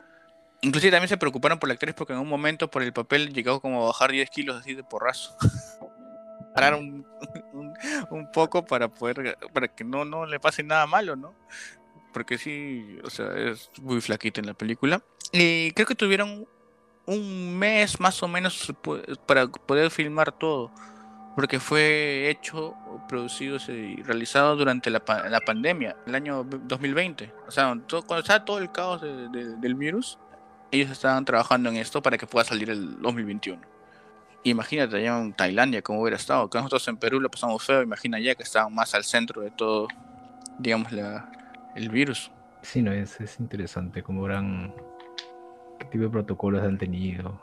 Inclusive 0.61 0.91
también 0.91 1.09
se 1.09 1.17
preocuparon 1.17 1.57
por 1.57 1.69
la 1.69 1.73
actriz 1.73 1.95
porque 1.95 2.13
en 2.13 2.19
un 2.19 2.27
momento 2.27 2.69
por 2.69 2.83
el 2.83 2.93
papel 2.93 3.33
llegó 3.33 3.61
como 3.61 3.83
a 3.83 3.87
bajar 3.87 4.11
10 4.11 4.29
kilos 4.29 4.57
así 4.57 4.75
de 4.75 4.83
porrazo. 4.83 5.35
parar 6.53 6.73
un, 6.75 7.05
un, 8.11 8.31
poco 8.31 8.65
para 8.65 8.87
poder, 8.87 9.37
para 9.53 9.67
que 9.67 9.83
no, 9.83 10.05
no 10.05 10.25
le 10.25 10.39
pase 10.39 10.63
nada 10.63 10.85
malo, 10.85 11.15
¿no? 11.15 11.33
Porque 12.13 12.37
sí, 12.37 12.97
o 13.03 13.09
sea, 13.09 13.27
es 13.37 13.69
muy 13.81 14.01
flaquita 14.01 14.41
en 14.41 14.47
la 14.47 14.53
película. 14.53 15.01
Y 15.31 15.71
creo 15.73 15.85
que 15.85 15.95
tuvieron 15.95 16.47
un 17.05 17.57
mes 17.57 17.99
más 17.99 18.21
o 18.23 18.27
menos 18.27 18.73
para 19.25 19.47
poder 19.47 19.91
filmar 19.91 20.31
todo. 20.31 20.71
Porque 21.35 21.59
fue 21.59 22.29
hecho, 22.29 22.75
producido 23.07 23.57
y 23.67 24.01
realizado 24.01 24.55
durante 24.55 24.89
la, 24.89 25.01
la 25.29 25.39
pandemia, 25.39 25.95
el 26.05 26.15
año 26.15 26.43
2020. 26.43 27.31
O 27.47 27.51
sea, 27.51 27.77
cuando 28.05 28.19
estaba 28.19 28.43
todo 28.43 28.57
el 28.57 28.71
caos 28.71 29.01
del 29.01 29.75
virus, 29.75 30.17
ellos 30.71 30.91
estaban 30.91 31.25
trabajando 31.25 31.69
en 31.69 31.77
esto 31.77 32.01
para 32.01 32.17
que 32.17 32.27
pueda 32.27 32.43
salir 32.45 32.69
el 32.69 33.01
2021. 33.01 33.78
Imagínate 34.43 34.97
allá 34.97 35.19
en 35.19 35.33
Tailandia 35.33 35.81
cómo 35.81 36.01
hubiera 36.01 36.17
estado. 36.17 36.43
Acá 36.43 36.59
nosotros 36.59 36.87
en 36.87 36.97
Perú 36.97 37.19
lo 37.19 37.29
pasamos 37.29 37.63
feo. 37.63 37.81
Imagina 37.81 38.19
ya 38.19 38.35
que 38.35 38.43
estaban 38.43 38.73
más 38.73 38.95
al 38.95 39.03
centro 39.03 39.41
de 39.41 39.51
todo, 39.51 39.87
digamos, 40.57 40.91
la, 40.91 41.29
el 41.75 41.89
virus. 41.89 42.31
Sí, 42.61 42.81
no, 42.81 42.91
es, 42.91 43.19
es 43.19 43.39
interesante 43.39 44.03
cómo 44.03 44.21
habrán. 44.21 44.73
¿Qué 45.79 45.85
tipo 45.85 46.03
de 46.03 46.09
protocolos 46.09 46.63
han 46.63 46.77
tenido? 46.77 47.39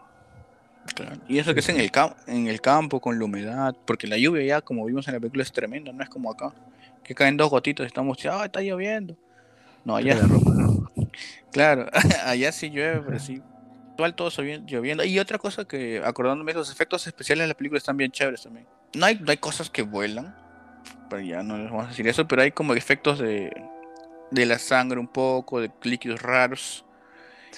Claro. 0.94 1.16
Y 1.28 1.38
eso 1.38 1.52
que 1.52 1.60
es 1.60 1.68
en 1.68 1.80
el, 1.80 1.90
en 2.26 2.46
el 2.46 2.60
campo, 2.60 3.00
con 3.00 3.18
la 3.18 3.24
humedad, 3.24 3.74
porque 3.86 4.06
la 4.06 4.18
lluvia 4.18 4.44
ya, 4.44 4.60
como 4.60 4.84
vimos 4.84 5.08
en 5.08 5.14
la 5.14 5.20
película, 5.20 5.42
es 5.42 5.52
tremenda, 5.52 5.92
no 5.92 6.02
es 6.02 6.08
como 6.08 6.30
acá, 6.30 6.52
que 7.02 7.14
caen 7.14 7.36
dos 7.36 7.50
gotitos 7.50 7.84
y 7.84 7.88
estamos, 7.88 8.18
ah, 8.26 8.44
está 8.44 8.60
lloviendo. 8.60 9.16
No, 9.84 9.96
allá. 9.96 10.18
claro, 11.52 11.86
allá 12.24 12.52
sí 12.52 12.70
llueve, 12.70 13.02
pero 13.04 13.18
sí. 13.18 13.42
Igual 13.96 14.14
todo 14.14 14.28
lloviendo. 14.28 15.04
Y 15.04 15.18
otra 15.18 15.38
cosa 15.38 15.64
que, 15.64 16.02
acordándome, 16.04 16.52
los 16.52 16.70
efectos 16.70 17.06
especiales 17.06 17.44
de 17.44 17.48
la 17.48 17.54
película 17.54 17.78
están 17.78 17.96
bien 17.96 18.10
chéveres 18.10 18.42
también. 18.42 18.66
No 18.94 19.06
hay, 19.06 19.18
no 19.18 19.30
hay 19.30 19.38
cosas 19.38 19.70
que 19.70 19.82
vuelan, 19.82 20.36
pero 21.08 21.22
ya 21.22 21.42
no 21.42 21.56
les 21.56 21.70
vamos 21.70 21.86
a 21.86 21.88
decir 21.88 22.06
eso, 22.06 22.28
pero 22.28 22.42
hay 22.42 22.52
como 22.52 22.74
efectos 22.74 23.18
de, 23.18 23.50
de 24.30 24.46
la 24.46 24.58
sangre 24.58 25.00
un 25.00 25.08
poco, 25.08 25.60
de 25.60 25.70
líquidos 25.82 26.20
raros. 26.20 26.84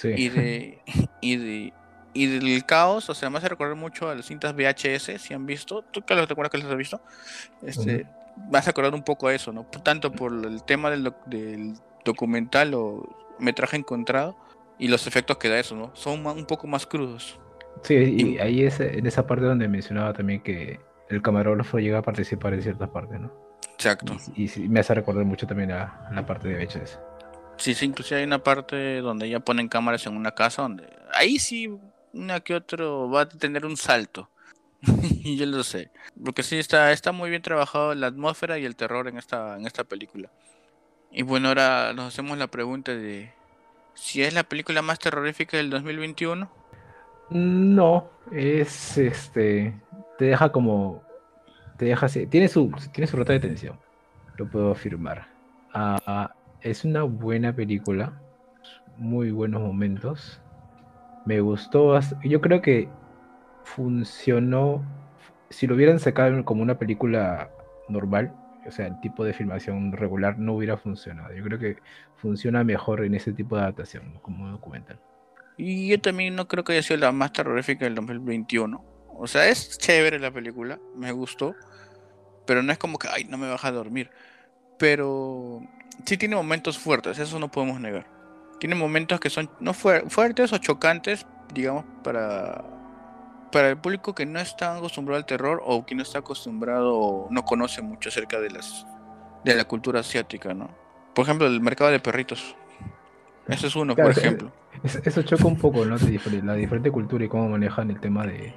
Y 0.01 0.29
de, 0.29 0.81
y 1.21 1.35
de 1.35 1.73
y 2.13 2.25
del 2.25 2.65
caos, 2.65 3.09
o 3.09 3.15
sea, 3.15 3.29
me 3.29 3.37
hace 3.37 3.49
recordar 3.49 3.75
mucho 3.75 4.09
a 4.09 4.15
las 4.15 4.25
cintas 4.25 4.55
VHS, 4.55 5.21
si 5.21 5.33
han 5.33 5.45
visto, 5.45 5.83
tú 5.83 6.01
que 6.01 6.15
te 6.15 6.21
acuerdas 6.21 6.51
que 6.51 6.57
las 6.57 6.67
has 6.67 6.77
visto, 6.77 7.01
este, 7.61 8.07
me 8.49 8.57
hace 8.57 8.71
recordar 8.71 8.95
un 8.95 9.03
poco 9.03 9.27
a 9.27 9.35
eso, 9.35 9.51
¿no? 9.51 9.65
Tanto 9.65 10.11
por 10.11 10.33
el 10.33 10.63
tema 10.63 10.89
del, 10.89 11.13
del 11.27 11.75
documental 12.03 12.73
o 12.73 13.35
metraje 13.37 13.77
encontrado 13.77 14.35
y 14.79 14.87
los 14.87 15.05
efectos 15.05 15.37
que 15.37 15.49
da 15.49 15.59
eso, 15.59 15.75
¿no? 15.75 15.91
Son 15.93 16.25
un 16.25 16.45
poco 16.45 16.65
más 16.65 16.87
crudos. 16.87 17.37
Sí, 17.83 17.95
y, 17.95 18.39
ahí 18.39 18.63
es 18.63 18.79
en 18.79 19.05
esa 19.05 19.27
parte 19.27 19.45
donde 19.45 19.67
mencionaba 19.67 20.13
también 20.13 20.41
que 20.41 20.79
el 21.09 21.21
camarógrafo 21.21 21.79
llega 21.79 21.99
a 21.99 22.01
participar 22.01 22.53
en 22.53 22.63
ciertas 22.63 22.89
partes, 22.89 23.19
¿no? 23.19 23.31
Exacto. 23.73 24.17
Y, 24.35 24.47
me 24.69 24.79
hace 24.79 24.93
recordar 24.93 25.25
mucho 25.25 25.45
también 25.45 25.71
a, 25.71 26.09
la 26.11 26.25
parte 26.25 26.47
de 26.47 26.65
VHS. 26.65 26.99
Sí, 27.57 27.73
sí, 27.73 27.85
inclusive 27.85 28.21
hay 28.21 28.25
una 28.25 28.43
parte 28.43 29.01
donde 29.01 29.29
ya 29.29 29.41
ponen 29.41 29.67
cámaras 29.67 30.05
en 30.05 30.15
una 30.15 30.31
casa 30.31 30.61
donde 30.61 30.87
ahí 31.13 31.39
sí 31.39 31.77
una 32.13 32.39
que 32.39 32.55
otro 32.55 33.09
va 33.09 33.21
a 33.21 33.29
tener 33.29 33.65
un 33.65 33.75
salto. 33.75 34.29
y 35.23 35.37
yo 35.37 35.45
lo 35.45 35.63
sé. 35.63 35.91
Porque 36.23 36.43
sí 36.43 36.57
está, 36.57 36.91
está 36.91 37.11
muy 37.11 37.29
bien 37.29 37.41
trabajado 37.41 37.93
la 37.95 38.07
atmósfera 38.07 38.57
y 38.59 38.65
el 38.65 38.77
terror 38.77 39.09
en 39.09 39.17
esta, 39.17 39.57
en 39.57 39.65
esta 39.65 39.83
película. 39.83 40.31
Y 41.11 41.23
bueno, 41.23 41.49
ahora 41.49 41.91
nos 41.93 42.07
hacemos 42.07 42.37
la 42.37 42.47
pregunta 42.47 42.95
de 42.95 43.33
si 43.99 44.23
es 44.23 44.33
la 44.33 44.43
película 44.43 44.81
más 44.81 44.97
terrorífica 44.97 45.57
del 45.57 45.69
2021. 45.69 46.49
No, 47.29 48.09
es 48.31 48.97
este. 48.97 49.73
Te 50.17 50.25
deja 50.25 50.51
como. 50.51 51.03
Te 51.77 51.85
deja 51.85 52.07
Tiene 52.07 52.47
su, 52.47 52.71
tiene 52.93 53.07
su 53.07 53.17
rota 53.17 53.33
de 53.33 53.39
tensión. 53.39 53.77
Lo 54.37 54.49
puedo 54.49 54.71
afirmar. 54.71 55.27
Ah, 55.73 56.33
es 56.61 56.85
una 56.85 57.03
buena 57.03 57.53
película. 57.53 58.13
Muy 58.97 59.31
buenos 59.31 59.61
momentos. 59.61 60.41
Me 61.25 61.41
gustó. 61.41 61.99
Yo 62.23 62.41
creo 62.41 62.61
que 62.61 62.89
funcionó. 63.63 64.83
Si 65.49 65.67
lo 65.67 65.75
hubieran 65.75 65.99
sacado 65.99 66.43
como 66.45 66.63
una 66.63 66.79
película 66.79 67.49
normal, 67.89 68.33
o 68.69 68.71
sea, 68.71 68.87
el 68.87 68.99
tipo 69.01 69.23
de 69.23 69.33
filmación 69.33 69.91
regular 69.91 70.39
no 70.39 70.53
hubiera 70.53 70.77
funcionado. 70.77 71.33
Yo 71.33 71.43
creo 71.43 71.59
que 71.59 71.77
funciona 72.15 72.63
mejor 72.63 73.03
en 73.03 73.15
ese 73.15 73.33
tipo 73.33 73.55
de 73.55 73.63
adaptación, 73.63 74.19
como 74.21 74.49
documental. 74.49 74.99
Y 75.57 75.89
yo 75.89 75.99
también 75.99 76.35
no 76.35 76.47
creo 76.47 76.63
que 76.63 76.73
haya 76.73 76.83
sido 76.83 76.99
la 77.01 77.11
más 77.11 77.33
terrorífica 77.33 77.85
del 77.85 77.95
2021. 77.95 78.85
O 79.09 79.27
sea, 79.27 79.49
es 79.49 79.77
chévere 79.77 80.19
la 80.19 80.31
película, 80.31 80.79
me 80.95 81.11
gustó, 81.11 81.55
pero 82.45 82.63
no 82.63 82.71
es 82.71 82.77
como 82.77 82.97
que, 82.97 83.09
ay, 83.09 83.25
no 83.25 83.37
me 83.37 83.49
baja 83.49 83.67
a 83.67 83.71
dormir. 83.71 84.09
Pero 84.77 85.61
sí 86.05 86.17
tiene 86.17 86.35
momentos 86.35 86.79
fuertes, 86.79 87.19
eso 87.19 87.39
no 87.39 87.51
podemos 87.51 87.81
negar. 87.81 88.07
Tiene 88.59 88.75
momentos 88.75 89.19
que 89.19 89.29
son 89.29 89.49
no 89.59 89.73
fuertes 89.73 90.53
o 90.53 90.57
chocantes, 90.57 91.25
digamos, 91.53 91.83
para, 92.03 92.78
para 93.51 93.69
el 93.69 93.77
público 93.77 94.13
que 94.13 94.25
no 94.25 94.39
está 94.39 94.77
acostumbrado 94.77 95.17
al 95.17 95.25
terror 95.25 95.61
o 95.65 95.85
que 95.85 95.95
no 95.95 96.03
está 96.03 96.19
acostumbrado 96.19 96.95
o 96.95 97.27
no 97.31 97.43
conoce 97.43 97.81
mucho 97.81 98.09
acerca 98.09 98.39
de 98.39 98.49
las 98.51 98.85
de 99.43 99.55
la 99.55 99.65
cultura 99.65 100.01
asiática, 100.01 100.53
¿no? 100.53 100.69
Por 101.13 101.23
ejemplo, 101.23 101.47
el 101.47 101.61
mercado 101.61 101.91
de 101.91 101.99
perritos. 101.99 102.55
Ese 103.47 103.67
es 103.67 103.75
uno, 103.75 103.95
por 103.95 104.11
ejemplo. 104.11 104.51
Eso, 104.83 105.23
choca 105.23 105.45
un 105.45 105.57
poco, 105.57 105.85
¿no? 105.85 105.97
La 106.43 106.53
diferente 106.53 106.91
cultura 106.91 107.25
y 107.25 107.27
cómo 107.27 107.49
manejan 107.49 107.89
el 107.89 107.99
tema 107.99 108.25
de, 108.25 108.53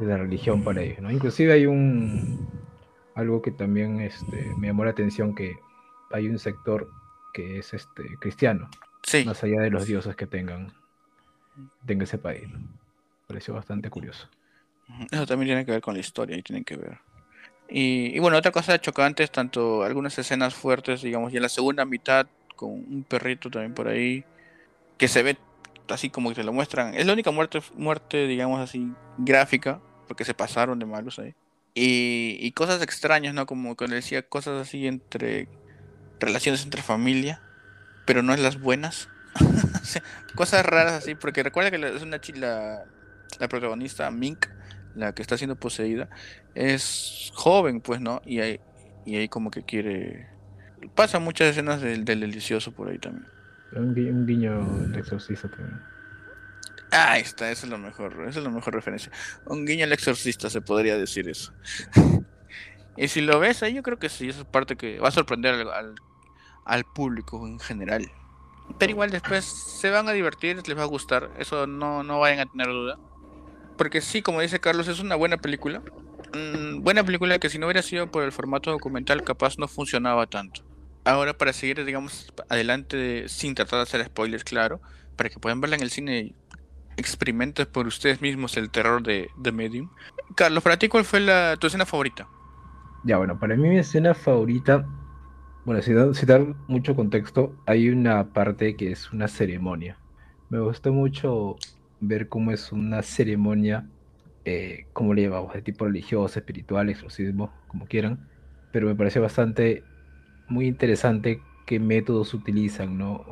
la 0.00 0.16
religión 0.16 0.64
para 0.64 0.82
ellos, 0.82 1.00
¿no? 1.00 1.10
Inclusive 1.10 1.52
hay 1.52 1.66
un 1.66 2.48
algo 3.14 3.42
que 3.42 3.50
también 3.50 4.00
este, 4.00 4.54
me 4.56 4.68
llamó 4.68 4.84
la 4.84 4.90
atención 4.90 5.34
que 5.34 5.56
hay 6.10 6.28
un 6.28 6.38
sector 6.38 6.90
que 7.32 7.58
es 7.58 7.74
este 7.74 8.16
cristiano 8.18 8.68
más 9.24 9.42
allá 9.42 9.60
de 9.60 9.70
los 9.70 9.86
dioses 9.86 10.16
que 10.16 10.26
tengan, 10.26 10.72
tenga 11.84 12.04
ese 12.04 12.18
país. 12.18 12.48
Pareció 13.30 13.54
bastante 13.54 13.88
curioso. 13.90 14.28
Eso 15.08 15.24
también 15.24 15.50
tiene 15.50 15.64
que 15.64 15.70
ver 15.70 15.80
con 15.80 15.94
la 15.94 16.00
historia 16.00 16.36
y 16.36 16.42
tienen 16.42 16.64
que 16.64 16.76
ver. 16.76 16.98
Y, 17.68 18.18
bueno, 18.18 18.36
otra 18.36 18.50
cosa 18.50 18.80
chocante 18.80 19.22
es 19.22 19.30
tanto 19.30 19.84
algunas 19.84 20.18
escenas 20.18 20.52
fuertes, 20.54 21.02
digamos, 21.02 21.32
y 21.32 21.36
en 21.36 21.42
la 21.42 21.48
segunda 21.48 21.84
mitad 21.84 22.26
con 22.56 22.70
un 22.70 23.04
perrito 23.08 23.48
también 23.48 23.72
por 23.72 23.86
ahí, 23.86 24.24
que 24.98 25.06
se 25.06 25.22
ve 25.22 25.38
así 25.88 26.10
como 26.10 26.30
que 26.30 26.34
te 26.34 26.42
lo 26.42 26.52
muestran. 26.52 26.94
Es 26.94 27.06
la 27.06 27.12
única 27.12 27.30
muerte, 27.30 27.62
muerte 27.76 28.26
digamos 28.26 28.58
así, 28.58 28.92
gráfica, 29.18 29.80
porque 30.08 30.24
se 30.24 30.34
pasaron 30.34 30.80
de 30.80 30.86
malos 30.86 31.20
ahí. 31.20 31.34
Y, 31.72 32.50
cosas 32.52 32.82
extrañas, 32.82 33.32
¿no? 33.32 33.46
Como 33.46 33.76
le 33.78 33.94
decía, 33.94 34.22
cosas 34.22 34.60
así 34.60 34.88
entre 34.88 35.46
relaciones 36.18 36.64
entre 36.64 36.82
familia 36.82 37.40
pero 38.10 38.24
no 38.24 38.34
es 38.34 38.40
las 38.40 38.60
buenas. 38.60 39.08
Cosas 40.34 40.66
raras 40.66 40.94
así, 40.94 41.14
porque 41.14 41.44
recuerda 41.44 41.70
que 41.70 41.94
es 41.94 42.02
una 42.02 42.20
chila, 42.20 42.84
la 43.38 43.48
protagonista 43.48 44.10
Mink, 44.10 44.46
la 44.94 45.14
que 45.14 45.22
está 45.22 45.36
siendo 45.36 45.56
poseída, 45.56 46.08
es 46.54 47.30
joven, 47.34 47.80
pues, 47.80 48.00
¿no? 48.00 48.20
Y 48.24 48.40
ahí, 48.40 48.60
y 49.04 49.16
ahí 49.16 49.28
como 49.28 49.50
que 49.50 49.62
quiere... 49.62 50.28
Pasa 50.94 51.18
muchas 51.18 51.48
escenas 51.48 51.80
del, 51.80 52.04
delicioso 52.04 52.72
por 52.72 52.88
ahí 52.88 52.98
también. 52.98 53.26
Un, 53.72 54.26
guiño 54.26 54.64
de 54.88 54.98
exorcista 54.98 55.48
también. 55.48 55.80
Ah, 56.90 57.12
ahí 57.12 57.22
está, 57.22 57.50
esa 57.50 57.66
es 57.66 57.70
lo 57.70 57.78
mejor, 57.78 58.24
esa 58.26 58.40
es 58.40 58.44
la 58.44 58.50
mejor 58.50 58.74
referencia. 58.74 59.12
Un 59.46 59.64
guiño 59.64 59.84
al 59.84 59.92
exorcista, 59.92 60.50
se 60.50 60.60
podría 60.60 60.96
decir 60.96 61.28
eso. 61.28 61.52
y 62.96 63.08
si 63.08 63.20
lo 63.20 63.38
ves 63.38 63.62
ahí, 63.62 63.74
yo 63.74 63.82
creo 63.82 63.98
que 63.98 64.08
sí, 64.08 64.28
esa 64.28 64.40
es 64.40 64.46
parte 64.46 64.76
que 64.76 64.98
va 64.98 65.08
a 65.08 65.12
sorprender 65.12 65.54
al 65.54 65.94
al 66.64 66.84
público 66.84 67.46
en 67.46 67.58
general. 67.58 68.10
Pero 68.78 68.90
igual 68.92 69.10
después 69.10 69.44
se 69.44 69.90
van 69.90 70.08
a 70.08 70.12
divertir, 70.12 70.66
les 70.66 70.78
va 70.78 70.82
a 70.82 70.86
gustar, 70.86 71.30
eso 71.38 71.66
no, 71.66 72.04
no 72.04 72.20
vayan 72.20 72.40
a 72.40 72.50
tener 72.50 72.68
duda. 72.68 72.98
Porque 73.80 74.02
sí, 74.02 74.20
como 74.20 74.42
dice 74.42 74.60
Carlos, 74.60 74.88
es 74.88 75.00
una 75.00 75.16
buena 75.16 75.38
película. 75.38 75.80
Mm, 76.34 76.82
buena 76.82 77.02
película 77.02 77.38
que 77.38 77.48
si 77.48 77.58
no 77.58 77.64
hubiera 77.64 77.80
sido 77.80 78.10
por 78.10 78.24
el 78.24 78.30
formato 78.30 78.70
documental 78.70 79.24
capaz 79.24 79.54
no 79.56 79.68
funcionaba 79.68 80.26
tanto. 80.26 80.60
Ahora 81.02 81.32
para 81.32 81.54
seguir, 81.54 81.82
digamos, 81.86 82.30
adelante 82.50 83.26
sin 83.30 83.54
tratar 83.54 83.78
de 83.78 83.84
hacer 83.84 84.04
spoilers, 84.04 84.44
claro, 84.44 84.82
para 85.16 85.30
que 85.30 85.38
puedan 85.38 85.62
verla 85.62 85.76
en 85.76 85.82
el 85.82 85.88
cine 85.88 86.34
experimenten 86.98 87.64
por 87.72 87.86
ustedes 87.86 88.20
mismos 88.20 88.58
el 88.58 88.68
terror 88.68 89.02
de 89.02 89.30
The 89.42 89.50
Medium. 89.50 89.88
Carlos, 90.36 90.62
para 90.62 90.78
ti, 90.78 90.88
¿cuál 90.88 91.06
fue 91.06 91.20
la, 91.20 91.56
tu 91.58 91.66
escena 91.66 91.86
favorita? 91.86 92.28
Ya, 93.04 93.16
bueno, 93.16 93.40
para 93.40 93.56
mí 93.56 93.66
mi 93.66 93.78
escena 93.78 94.12
favorita 94.12 94.86
bueno, 95.64 95.80
sin, 95.80 96.26
dar 96.26 96.54
mucho 96.68 96.94
contexto, 96.94 97.56
hay 97.64 97.88
una 97.88 98.30
parte 98.34 98.76
que 98.76 98.92
es 98.92 99.10
una 99.10 99.26
ceremonia. 99.26 99.96
Me 100.50 100.60
gustó 100.60 100.92
mucho 100.92 101.56
ver 102.00 102.28
cómo 102.28 102.50
es 102.50 102.72
una 102.72 103.02
ceremonia, 103.02 103.86
eh, 104.44 104.86
cómo 104.92 105.14
le 105.14 105.22
llevamos, 105.22 105.52
de 105.54 105.62
tipo 105.62 105.84
religioso, 105.84 106.38
espiritual, 106.38 106.88
exorcismo, 106.88 107.52
como 107.68 107.86
quieran, 107.86 108.28
pero 108.72 108.86
me 108.86 108.94
pareció 108.94 109.22
bastante 109.22 109.84
muy 110.48 110.66
interesante 110.66 111.42
qué 111.66 111.78
métodos 111.78 112.34
utilizan, 112.34 112.98
¿no? 112.98 113.24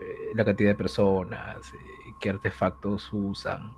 Eh, 0.00 0.34
la 0.34 0.44
cantidad 0.44 0.70
de 0.70 0.76
personas, 0.76 1.56
eh, 1.56 2.12
qué 2.20 2.30
artefactos 2.30 3.08
usan, 3.12 3.72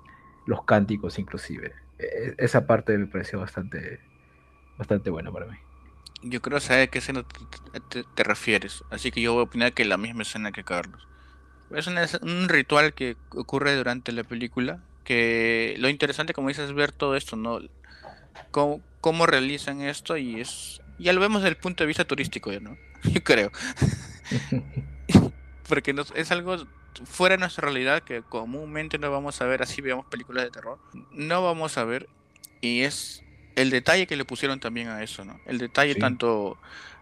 los 0.45 0.63
cánticos 0.63 1.17
inclusive. 1.17 1.73
E, 1.97 2.35
esa 2.37 2.67
parte 2.67 2.97
me 2.97 3.07
pareció 3.07 3.39
bastante, 3.39 3.99
bastante 4.77 5.09
buena 5.09 5.31
para 5.31 5.47
mí. 5.47 5.57
Yo 6.21 6.41
creo 6.41 6.59
saber 6.59 6.83
a 6.83 6.87
qué 6.87 6.99
escena 6.99 7.23
te, 7.89 8.23
refieres, 8.23 8.83
así 8.89 9.11
que 9.11 9.21
yo 9.21 9.33
voy 9.33 9.41
a 9.41 9.45
opinar 9.45 9.73
que 9.73 9.85
la 9.85 9.97
misma 9.97 10.23
escena 10.23 10.51
que 10.51 10.63
Carlos. 10.63 11.07
Es 11.71 11.87
un 11.87 12.49
ritual 12.49 12.93
que 12.93 13.17
ocurre 13.31 13.75
durante 13.75 14.11
la 14.11 14.23
película, 14.23 14.79
que 15.03 15.75
lo 15.79 15.89
interesante, 15.89 16.33
como 16.33 16.49
dices, 16.49 16.69
es 16.69 16.75
ver 16.75 16.91
todo 16.91 17.15
esto, 17.15 17.35
¿no? 17.35 17.59
Cómo, 18.51 18.81
cómo 19.01 19.25
realizan 19.25 19.81
esto 19.81 20.17
y 20.17 20.41
es... 20.41 20.81
Ya 20.97 21.13
lo 21.13 21.19
vemos 21.19 21.41
desde 21.41 21.55
el 21.55 21.57
punto 21.57 21.83
de 21.83 21.87
vista 21.87 22.05
turístico, 22.05 22.51
¿no? 22.61 22.77
Yo 23.03 23.23
creo. 23.23 23.51
Porque 25.67 25.93
nos, 25.93 26.11
es 26.15 26.31
algo 26.31 26.65
fuera 27.03 27.35
de 27.35 27.39
nuestra 27.39 27.63
realidad 27.63 28.03
que 28.03 28.21
comúnmente 28.21 28.97
no 28.97 29.11
vamos 29.11 29.41
a 29.41 29.45
ver, 29.45 29.61
así 29.61 29.81
veamos 29.81 30.05
películas 30.05 30.45
de 30.45 30.51
terror. 30.51 30.79
No 31.11 31.43
vamos 31.43 31.77
a 31.77 31.83
ver 31.83 32.07
y 32.61 32.81
es 32.81 33.23
el 33.55 33.69
detalle 33.69 34.07
que 34.07 34.15
le 34.15 34.25
pusieron 34.25 34.59
también 34.59 34.89
a 34.89 35.03
eso, 35.03 35.25
¿no? 35.25 35.39
El 35.45 35.57
detalle 35.57 35.95
tanto 35.95 36.57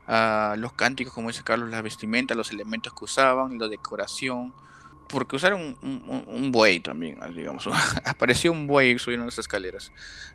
a 0.07 0.55
los 0.57 0.73
cánticos, 0.73 1.13
como 1.13 1.29
dice 1.29 1.43
Carlos, 1.43 1.69
la 1.69 1.81
vestimenta, 1.81 2.35
los 2.35 2.51
elementos 2.51 2.93
que 2.93 3.05
usaban, 3.05 3.57
la 3.57 3.67
decoración. 3.67 4.53
porque 5.07 5.35
usaron 5.35 5.77
un, 5.81 6.25
un, 6.27 6.51
buey 6.51 6.79
también, 6.79 7.19
digamos. 7.35 7.67
Apareció 8.05 8.51
un 8.51 8.67
buey 8.67 8.97
subiendo 8.99 9.25
las 9.25 9.37
escaleras. 9.37 9.91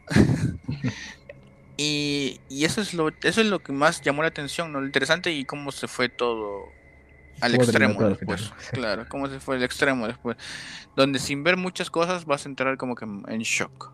y, 1.77 2.41
y 2.49 2.65
eso 2.65 2.81
es 2.81 2.95
lo 2.95 3.09
eso 3.09 3.41
es 3.41 3.47
lo 3.47 3.59
que 3.61 3.73
más 3.73 4.01
llamó 4.01 4.23
la 4.23 4.29
atención, 4.29 4.73
¿no? 4.73 4.81
Lo 4.81 4.87
interesante 4.87 5.33
y 5.33 5.45
cómo 5.45 5.73
se 5.73 5.89
fue 5.89 6.09
todo 6.09 6.65
al 7.41 7.55
extremo 7.55 8.09
después. 8.09 8.53
Claro, 8.73 9.07
cómo 9.09 9.29
se 9.29 9.41
fue 9.41 9.57
al 9.57 9.63
extremo 9.63 10.07
después. 10.07 10.37
Donde 10.97 11.19
sin 11.19 11.45
ver 11.45 11.57
muchas 11.57 11.91
cosas 11.91 12.25
vas 12.25 12.47
a 12.47 12.49
entrar 12.49 12.77
como 12.77 12.95
que 12.95 13.05
en 13.05 13.41
shock. 13.41 13.93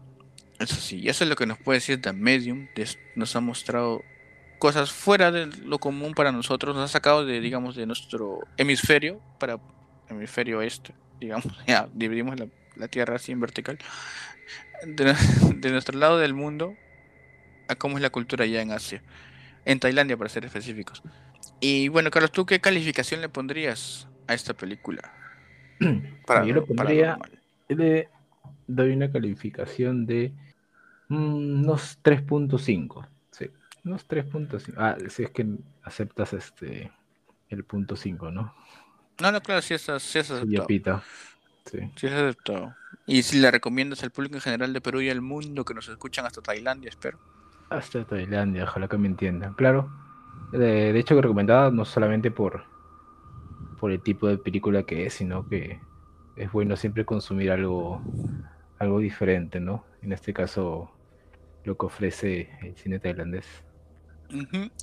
Eso 0.58 0.76
sí, 0.76 1.00
y 1.00 1.08
eso 1.08 1.24
es 1.24 1.30
lo 1.30 1.36
que 1.36 1.46
nos 1.46 1.58
puede 1.58 1.78
decir 1.78 2.00
The 2.00 2.12
Medium. 2.12 2.68
Nos 3.16 3.34
ha 3.36 3.40
mostrado 3.40 4.02
cosas 4.58 4.92
fuera 4.92 5.30
de 5.30 5.46
lo 5.46 5.78
común 5.78 6.14
para 6.14 6.32
nosotros. 6.32 6.74
Nos 6.74 6.90
ha 6.90 6.92
sacado 6.92 7.24
de, 7.24 7.40
digamos, 7.40 7.76
de 7.76 7.86
nuestro 7.86 8.40
hemisferio 8.56 9.20
para 9.38 9.58
hemisferio 10.08 10.62
este. 10.62 10.94
Digamos, 11.20 11.46
ya 11.66 11.88
dividimos 11.92 12.36
la, 12.38 12.88
Tierra 12.88 13.16
así 13.16 13.32
en 13.32 13.40
vertical. 13.40 13.78
De, 14.86 15.70
nuestro 15.70 15.98
lado 15.98 16.18
del 16.18 16.34
mundo 16.34 16.74
a 17.68 17.74
cómo 17.74 17.96
es 17.96 18.02
la 18.02 18.10
cultura 18.10 18.44
allá 18.44 18.60
en 18.60 18.72
Asia. 18.72 19.02
En 19.64 19.80
Tailandia, 19.80 20.16
para 20.18 20.28
ser 20.28 20.44
específicos. 20.44 21.02
Y 21.60 21.88
bueno, 21.88 22.10
Carlos, 22.10 22.32
¿tú 22.32 22.44
qué 22.44 22.60
calificación 22.60 23.22
le 23.22 23.30
pondrías 23.30 24.08
a 24.26 24.34
esta 24.34 24.52
película? 24.52 25.14
Para, 26.26 26.44
Yo 26.44 26.54
le 26.54 26.62
pondría, 26.62 27.18
le 27.68 28.08
doy 28.66 28.92
una 28.92 29.10
calificación 29.10 30.04
de 30.04 30.32
mm, 31.08 31.62
unos 31.62 31.98
3.5. 32.02 33.06
Sí, 33.84 33.88
unos 33.88 34.08
3.5. 34.08 34.74
Ah, 34.76 34.96
si 35.08 35.24
es 35.24 35.30
que 35.30 35.46
aceptas 35.82 36.32
este 36.32 36.90
el 37.50 37.64
punto 37.64 37.96
5, 37.96 38.30
¿no? 38.30 38.54
No, 39.20 39.30
no, 39.30 39.40
claro, 39.40 39.62
sí 39.62 39.74
es, 39.74 39.82
sí 39.82 40.18
es 40.18 40.30
aceptado. 40.30 41.02
Sí. 41.66 41.78
sí 41.96 42.06
es 42.06 42.12
aceptado. 42.12 42.74
Y 43.06 43.22
si 43.22 43.38
le 43.38 43.50
recomiendas 43.50 44.02
al 44.02 44.10
público 44.10 44.34
en 44.36 44.40
general 44.40 44.72
de 44.72 44.80
Perú 44.80 45.00
y 45.00 45.10
al 45.10 45.20
mundo 45.20 45.64
que 45.64 45.74
nos 45.74 45.88
escuchan 45.88 46.26
hasta 46.26 46.42
Tailandia, 46.42 46.88
espero. 46.88 47.18
Hasta 47.70 48.04
Tailandia, 48.04 48.64
ojalá 48.64 48.88
que 48.88 48.98
me 48.98 49.08
entiendan. 49.08 49.54
Claro, 49.54 49.90
de, 50.52 50.98
hecho, 50.98 51.20
recomendada 51.20 51.70
no 51.70 51.84
solamente 51.84 52.30
por, 52.30 52.64
por 53.78 53.90
el 53.90 54.00
tipo 54.00 54.28
de 54.28 54.38
película 54.38 54.82
que 54.84 55.06
es, 55.06 55.14
sino 55.14 55.48
que 55.48 55.80
es 56.36 56.52
bueno 56.52 56.76
siempre 56.76 57.04
consumir 57.04 57.50
algo, 57.50 58.02
algo 58.78 58.98
diferente, 58.98 59.60
¿no? 59.60 59.84
En 60.02 60.12
este 60.12 60.32
caso, 60.32 60.90
lo 61.64 61.76
que 61.76 61.86
ofrece 61.86 62.50
el 62.62 62.76
cine 62.76 62.98
tailandés. 62.98 63.63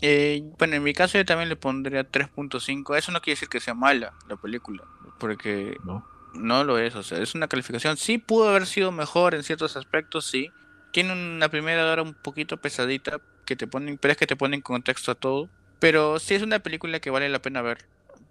Eh, 0.01 0.43
bueno, 0.57 0.75
en 0.75 0.83
mi 0.83 0.93
caso 0.93 1.17
yo 1.17 1.25
también 1.25 1.49
le 1.49 1.55
pondría 1.55 2.09
3.5. 2.09 2.97
Eso 2.97 3.11
no 3.11 3.21
quiere 3.21 3.35
decir 3.35 3.49
que 3.49 3.59
sea 3.59 3.73
mala 3.73 4.13
la 4.27 4.35
película, 4.35 4.83
porque 5.19 5.77
no. 5.83 6.05
no 6.33 6.63
lo 6.63 6.77
es. 6.77 6.95
O 6.95 7.03
sea, 7.03 7.19
es 7.19 7.35
una 7.35 7.47
calificación. 7.47 7.97
Sí 7.97 8.17
pudo 8.17 8.49
haber 8.49 8.65
sido 8.65 8.91
mejor 8.91 9.35
en 9.35 9.43
ciertos 9.43 9.75
aspectos, 9.77 10.25
sí. 10.25 10.51
Tiene 10.91 11.13
una 11.13 11.49
primera 11.49 11.89
hora 11.91 12.01
un 12.01 12.13
poquito 12.13 12.57
pesadita, 12.57 13.19
que 13.45 13.55
te 13.55 13.67
ponen, 13.67 13.97
pero 13.97 14.11
es 14.11 14.17
que 14.17 14.27
te 14.27 14.35
ponen 14.35 14.55
en 14.55 14.61
contexto 14.61 15.11
a 15.11 15.15
todo. 15.15 15.49
Pero 15.79 16.19
sí 16.19 16.35
es 16.35 16.43
una 16.43 16.59
película 16.59 16.99
que 16.99 17.09
vale 17.09 17.27
la 17.29 17.41
pena 17.41 17.61
ver, 17.61 17.85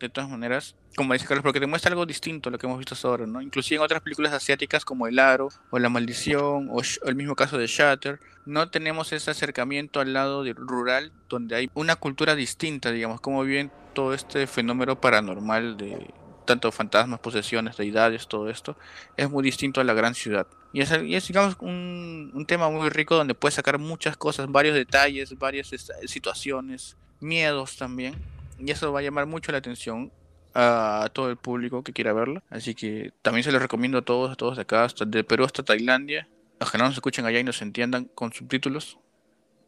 de 0.07 0.13
todas 0.13 0.31
maneras. 0.31 0.75
Como 0.97 1.13
dice 1.13 1.27
Carlos, 1.27 1.43
porque 1.43 1.61
te 1.61 1.67
muestra 1.67 1.91
algo 1.91 2.07
distinto 2.07 2.49
a 2.49 2.53
lo 2.53 2.59
que 2.59 2.67
hemos 2.67 2.79
visto 2.79 2.95
hasta 2.95 3.09
ahora, 3.09 3.27
¿no? 3.27 3.41
Inclusive 3.41 3.77
en 3.77 3.83
otras 3.83 4.03
películas 4.03 4.33
asiáticas 4.33 4.85
como 4.85 5.07
El 5.07 5.19
Aro, 5.19 5.49
o 5.71 5.79
La 5.79 5.89
Maldición, 5.89 6.69
o, 6.71 6.81
el 7.07 7.15
mismo 7.15 7.37
caso 7.37 7.59
de 7.59 7.67
Shatter, 7.67 8.21
no 8.47 8.71
tenemos 8.71 9.13
ese 9.13 9.31
acercamiento 9.31 10.01
al 10.01 10.13
lado 10.13 10.45
rural, 10.55 11.13
donde 11.29 11.57
hay 11.57 11.71
una 11.75 11.97
cultura 11.97 12.35
distinta, 12.35 12.91
digamos, 12.91 13.21
cómo 13.21 13.43
viven 13.45 13.71
todo 13.95 14.15
este 14.15 14.47
fenómeno 14.47 15.01
paranormal 15.01 15.77
de 15.77 16.13
tanto 16.45 16.73
fantasmas, 16.73 17.21
posesiones, 17.21 17.77
deidades, 17.77 18.27
todo 18.27 18.51
esto, 18.51 18.77
es 19.17 19.31
muy 19.31 19.45
distinto 19.45 19.81
a 19.81 19.85
la 19.85 19.95
gran 19.95 20.17
ciudad. 20.17 20.49
Y 20.73 20.81
es, 20.81 20.91
es 20.91 21.29
digamos, 21.29 21.57
un, 21.61 22.33
un, 22.35 22.47
tema 22.47 22.69
muy 22.71 22.89
rico 22.89 23.15
donde 23.15 23.35
puedes 23.35 23.55
sacar 23.55 23.79
muchas 23.79 24.17
cosas, 24.17 24.51
varios 24.51 24.75
detalles, 24.75 25.39
varias 25.39 25.71
situaciones, 26.07 26.97
miedos 27.21 27.77
también. 27.77 28.17
Y 28.61 28.71
eso 28.71 28.93
va 28.93 29.01
a 29.01 29.03
llamar 29.03 29.27
mucho 29.27 29.53
la 29.53 29.59
atención 29.59 30.13
a 30.55 31.09
todo 31.13 31.31
el 31.31 31.37
público 31.37 31.83
que 31.83 31.93
quiera 31.93 32.13
verla. 32.13 32.43
Así 32.51 32.75
que 32.75 33.13
también 33.23 33.45
se 33.45 33.53
los 33.53 33.63
recomiendo 33.63 33.99
a 33.99 34.03
todos, 34.03 34.31
a 34.31 34.37
todos 34.37 34.57
de 34.57 34.63
acá, 34.63 34.85
hasta 34.85 35.05
de 35.05 35.25
Perú 35.25 35.45
hasta 35.45 35.63
Tailandia. 35.63 36.29
Los 36.59 36.75
no 36.75 36.85
nos 36.85 36.95
escuchen 36.95 37.25
allá 37.25 37.39
y 37.39 37.45
nos 37.45 37.63
entiendan 37.63 38.05
con 38.05 38.33
subtítulos. 38.33 38.99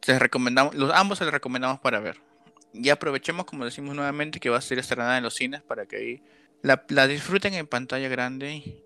Les 0.06 0.18
recomendamos, 0.18 0.74
los 0.74 0.92
ambos 0.92 1.18
se 1.18 1.24
les 1.24 1.32
recomendamos 1.32 1.80
para 1.80 2.00
ver. 2.00 2.20
Y 2.74 2.88
aprovechemos, 2.88 3.46
como 3.46 3.64
decimos 3.64 3.94
nuevamente, 3.94 4.40
que 4.40 4.50
va 4.50 4.58
a 4.58 4.60
ser 4.60 4.78
estrenada 4.78 5.16
en 5.16 5.22
los 5.22 5.34
cines 5.34 5.62
para 5.62 5.86
que 5.86 5.96
ahí 5.96 6.22
la, 6.62 6.84
la 6.88 7.06
disfruten 7.06 7.54
en 7.54 7.66
pantalla 7.66 8.08
grande 8.08 8.82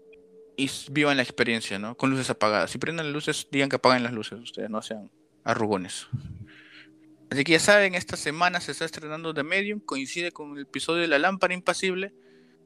y, 0.56 0.70
vivan 0.90 1.16
la 1.16 1.22
experiencia, 1.22 1.78
¿no? 1.78 1.96
Con 1.96 2.10
luces 2.10 2.30
apagadas. 2.30 2.70
Si 2.70 2.78
prenden 2.78 3.06
las 3.06 3.14
luces, 3.14 3.48
digan 3.50 3.68
que 3.68 3.76
apaguen 3.76 4.02
las 4.02 4.12
luces, 4.12 4.38
ustedes 4.40 4.70
no 4.70 4.82
sean 4.82 5.10
arrugones. 5.44 6.08
Así 7.30 7.42
que 7.44 7.52
ya 7.52 7.60
saben, 7.60 7.94
esta 7.94 8.16
semana 8.16 8.60
se 8.60 8.72
está 8.72 8.84
estrenando 8.84 9.34
The 9.34 9.42
Medium, 9.42 9.80
coincide 9.80 10.30
con 10.30 10.56
el 10.56 10.62
episodio 10.62 11.02
de 11.02 11.08
La 11.08 11.18
Lámpara 11.18 11.54
Impasible, 11.54 12.14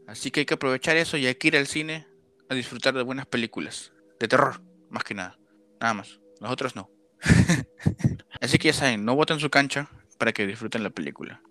así 0.06 0.30
que 0.30 0.40
hay 0.40 0.46
que 0.46 0.54
aprovechar 0.54 0.96
eso 0.96 1.16
y 1.16 1.26
hay 1.26 1.34
que 1.36 1.48
ir 1.48 1.56
al 1.56 1.66
cine 1.66 2.06
a 2.48 2.54
disfrutar 2.54 2.94
de 2.94 3.02
buenas 3.02 3.26
películas, 3.26 3.92
de 4.18 4.28
terror, 4.28 4.62
más 4.90 5.04
que 5.04 5.14
nada, 5.14 5.38
nada 5.80 5.94
más, 5.94 6.20
nosotros 6.40 6.76
no. 6.76 6.90
así 8.40 8.58
que 8.58 8.68
ya 8.68 8.74
saben, 8.74 9.04
no 9.04 9.14
voten 9.14 9.40
su 9.40 9.48
cancha 9.48 9.88
para 10.18 10.32
que 10.32 10.46
disfruten 10.46 10.82
la 10.82 10.90
película. 10.90 11.42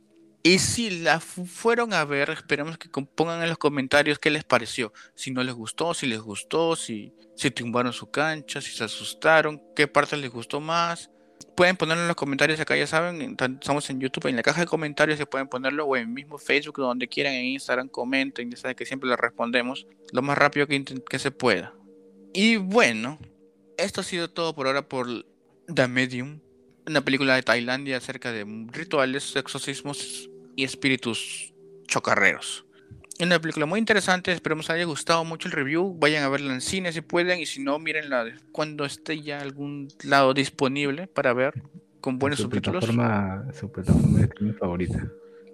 Y 0.44 0.60
si 0.60 1.02
la 1.02 1.20
fueron 1.20 1.94
a 1.94 2.06
ver, 2.06 2.30
esperamos 2.30 2.78
que 2.78 2.90
pongan 2.90 3.42
en 3.42 3.50
los 3.50 3.58
comentarios 3.58 4.20
qué 4.20 4.30
les 4.30 4.46
pareció. 4.46 4.94
Si 5.14 5.32
no 5.32 5.44
les 5.44 5.54
gustó, 5.54 5.94
si 5.94 6.08
les 6.08 6.22
gustó, 6.22 6.78
si, 6.78 7.14
si 7.36 7.52
tumbaron 7.52 7.92
su 7.92 8.10
cancha, 8.10 8.62
si 8.62 8.72
se 8.72 8.86
asustaron, 8.86 9.62
qué 9.76 9.88
parte 9.88 10.16
les 10.16 10.32
gustó 10.32 10.62
más 10.62 11.10
pueden 11.60 11.76
ponerlo 11.76 12.04
en 12.04 12.08
los 12.08 12.16
comentarios 12.16 12.58
acá, 12.62 12.78
ya 12.78 12.88
saben, 12.88 13.36
estamos 13.60 13.90
en 13.90 14.00
YouTube, 14.00 14.28
en 14.28 14.38
la 14.38 14.44
caja 14.44 14.62
de 14.62 14.66
comentarios 14.66 15.18
se 15.18 15.26
pueden 15.26 15.50
ponerlo 15.50 15.86
o 15.86 15.98
en 15.98 16.14
mismo 16.14 16.38
Facebook, 16.38 16.78
donde 16.78 17.10
quieran, 17.10 17.34
en 17.34 17.48
Instagram, 17.48 17.90
comenten, 17.90 18.50
ya 18.50 18.56
saben 18.56 18.78
que 18.78 18.86
siempre 18.86 19.10
les 19.10 19.20
respondemos 19.20 19.86
lo 20.14 20.22
más 20.22 20.38
rápido 20.38 20.68
que, 20.68 20.82
que 20.86 21.20
se 21.20 21.32
pueda. 21.32 21.74
Y 22.34 22.56
bueno, 22.56 23.20
esto 23.76 24.00
ha 24.00 24.04
sido 24.06 24.30
todo 24.30 24.56
por 24.56 24.68
ahora 24.68 24.88
por 24.88 25.26
The 25.68 25.90
Medium, 25.90 26.40
una 26.88 27.02
película 27.02 27.36
de 27.36 27.44
Tailandia 27.44 27.98
acerca 27.98 28.32
de 28.32 28.46
rituales, 28.72 29.36
exorcismos 29.36 30.30
y 30.56 30.64
espíritus 30.64 31.54
chocarreros 31.88 32.69
una 33.26 33.40
película 33.40 33.66
muy 33.66 33.80
interesante, 33.80 34.32
esperemos 34.32 34.66
les 34.66 34.76
haya 34.76 34.86
gustado 34.86 35.26
mucho 35.26 35.48
el 35.48 35.54
review. 35.54 35.96
Vayan 36.00 36.24
a 36.24 36.30
verla 36.30 36.54
en 36.54 36.62
cine 36.62 36.92
si 36.94 37.02
pueden, 37.02 37.40
y 37.40 37.46
si 37.46 37.62
no, 37.62 37.78
mírenla 37.80 38.34
cuando 38.52 38.86
esté 38.86 39.22
ya 39.22 39.40
algún 39.42 39.90
lado 40.04 40.34
disponible 40.34 41.08
para 41.08 41.34
ver 41.34 41.54
con 42.02 42.18
buenos 42.18 42.40
subtítulos. 42.40 42.86
su 42.86 43.72
plataforma 43.72 44.18
de 44.20 44.30
mi 44.40 44.54
favorita. 44.54 45.12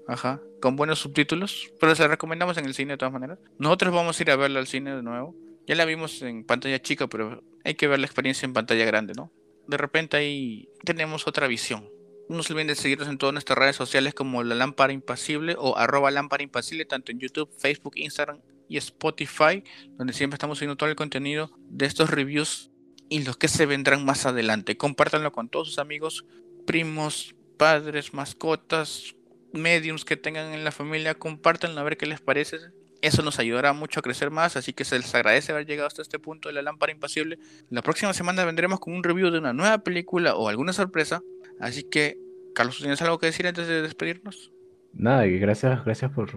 Ajá, 0.07 0.39
con 0.61 0.75
buenos 0.75 0.99
subtítulos, 0.99 1.71
pero 1.79 1.95
se 1.95 2.07
recomendamos 2.07 2.57
en 2.57 2.65
el 2.65 2.75
cine 2.75 2.93
de 2.93 2.97
todas 2.97 3.13
maneras. 3.13 3.39
Nosotros 3.57 3.93
vamos 3.93 4.19
a 4.19 4.23
ir 4.23 4.31
a 4.31 4.35
verla 4.35 4.59
al 4.59 4.67
cine 4.67 4.95
de 4.95 5.01
nuevo. 5.01 5.35
Ya 5.65 5.73
la 5.73 5.85
vimos 5.85 6.21
en 6.21 6.43
pantalla 6.43 6.79
chica, 6.79 7.07
pero 7.07 7.43
hay 7.63 7.73
que 7.73 7.87
ver 7.87 7.99
la 7.99 8.05
experiencia 8.05 8.45
en 8.45 8.53
pantalla 8.53 8.85
grande, 8.85 9.13
¿no? 9.15 9.31
De 9.67 9.77
repente 9.77 10.17
ahí 10.17 10.69
tenemos 10.83 11.27
otra 11.27 11.47
visión. 11.47 11.89
No 12.27 12.41
se 12.41 12.53
olviden 12.53 12.67
de 12.67 12.75
seguirnos 12.75 13.07
en 13.07 13.19
todas 13.19 13.33
nuestras 13.33 13.59
redes 13.59 13.75
sociales 13.75 14.15
como 14.15 14.43
La 14.43 14.55
Lámpara 14.55 14.91
Impasible 14.91 15.55
o 15.59 15.77
arroba 15.77 16.09
Lámpara 16.09 16.41
Impasible, 16.41 16.85
tanto 16.85 17.11
en 17.11 17.19
YouTube, 17.19 17.49
Facebook, 17.59 17.93
Instagram 17.97 18.39
y 18.67 18.77
Spotify, 18.77 19.63
donde 19.91 20.11
siempre 20.11 20.35
estamos 20.35 20.57
subiendo 20.57 20.75
todo 20.75 20.89
el 20.89 20.95
contenido 20.95 21.51
de 21.69 21.85
estos 21.85 22.09
reviews 22.09 22.71
y 23.09 23.23
los 23.23 23.37
que 23.37 23.47
se 23.47 23.67
vendrán 23.67 24.05
más 24.05 24.25
adelante. 24.25 24.75
Compártanlo 24.75 25.31
con 25.31 25.49
todos 25.49 25.67
sus 25.67 25.77
amigos, 25.77 26.25
primos, 26.65 27.35
padres, 27.57 28.15
mascotas, 28.15 29.15
mediums 29.53 30.03
que 30.03 30.17
tengan 30.17 30.51
en 30.51 30.63
la 30.63 30.71
familia. 30.71 31.13
Compártanlo 31.13 31.79
a 31.79 31.83
ver 31.83 31.95
qué 31.95 32.07
les 32.07 32.21
parece. 32.21 32.57
Eso 33.01 33.21
nos 33.21 33.37
ayudará 33.37 33.71
mucho 33.73 33.99
a 33.99 34.03
crecer 34.03 34.31
más, 34.31 34.57
así 34.57 34.73
que 34.73 34.83
se 34.83 34.97
les 34.97 35.13
agradece 35.13 35.51
haber 35.51 35.67
llegado 35.67 35.85
hasta 35.85 36.01
este 36.01 36.17
punto 36.17 36.49
de 36.49 36.55
la 36.55 36.63
lámpara 36.63 36.91
impasible. 36.91 37.37
La 37.69 37.83
próxima 37.83 38.15
semana 38.15 38.45
vendremos 38.45 38.79
con 38.79 38.95
un 38.95 39.03
review 39.03 39.29
de 39.29 39.37
una 39.37 39.53
nueva 39.53 39.77
película 39.77 40.35
o 40.35 40.49
alguna 40.49 40.73
sorpresa 40.73 41.21
Así 41.59 41.83
que, 41.83 42.17
Carlos, 42.53 42.77
¿tienes 42.77 43.01
algo 43.01 43.19
que 43.19 43.27
decir 43.27 43.47
antes 43.47 43.67
de 43.67 43.81
despedirnos? 43.81 44.51
Nada, 44.93 45.25
gracias, 45.25 45.83
gracias 45.83 46.11
por, 46.11 46.29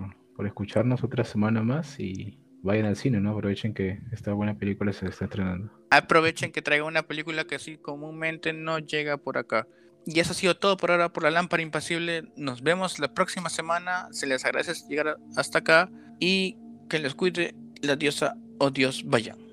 escucharnos 0.44 1.02
otra 1.04 1.24
semana 1.24 1.62
más 1.62 1.98
y 1.98 2.38
vayan 2.62 2.86
al 2.86 2.96
cine, 2.96 3.20
¿no? 3.20 3.30
Aprovechen 3.30 3.74
que 3.74 4.00
esta 4.12 4.32
buena 4.32 4.58
película 4.58 4.92
se 4.92 5.06
está 5.08 5.26
estrenando. 5.26 5.72
Aprovechen 5.90 6.52
que 6.52 6.62
traiga 6.62 6.84
una 6.84 7.02
película 7.02 7.44
que 7.44 7.56
así 7.56 7.76
comúnmente 7.76 8.52
no 8.52 8.78
llega 8.78 9.16
por 9.16 9.38
acá. 9.38 9.66
Y 10.06 10.20
eso 10.20 10.32
ha 10.32 10.34
sido 10.34 10.56
todo 10.56 10.76
por 10.76 10.90
ahora 10.90 11.12
por 11.12 11.22
la 11.22 11.30
lámpara 11.30 11.62
impasible. 11.62 12.24
Nos 12.36 12.62
vemos 12.62 12.98
la 12.98 13.12
próxima 13.12 13.50
semana. 13.50 14.08
Se 14.10 14.26
les 14.26 14.44
agradece 14.44 14.72
llegar 14.88 15.18
hasta 15.36 15.58
acá 15.58 15.90
y 16.18 16.56
que 16.88 16.98
les 16.98 17.14
cuide 17.14 17.54
la 17.82 17.96
diosa 17.96 18.34
o 18.58 18.70
Dios 18.70 19.04
vayan. 19.06 19.47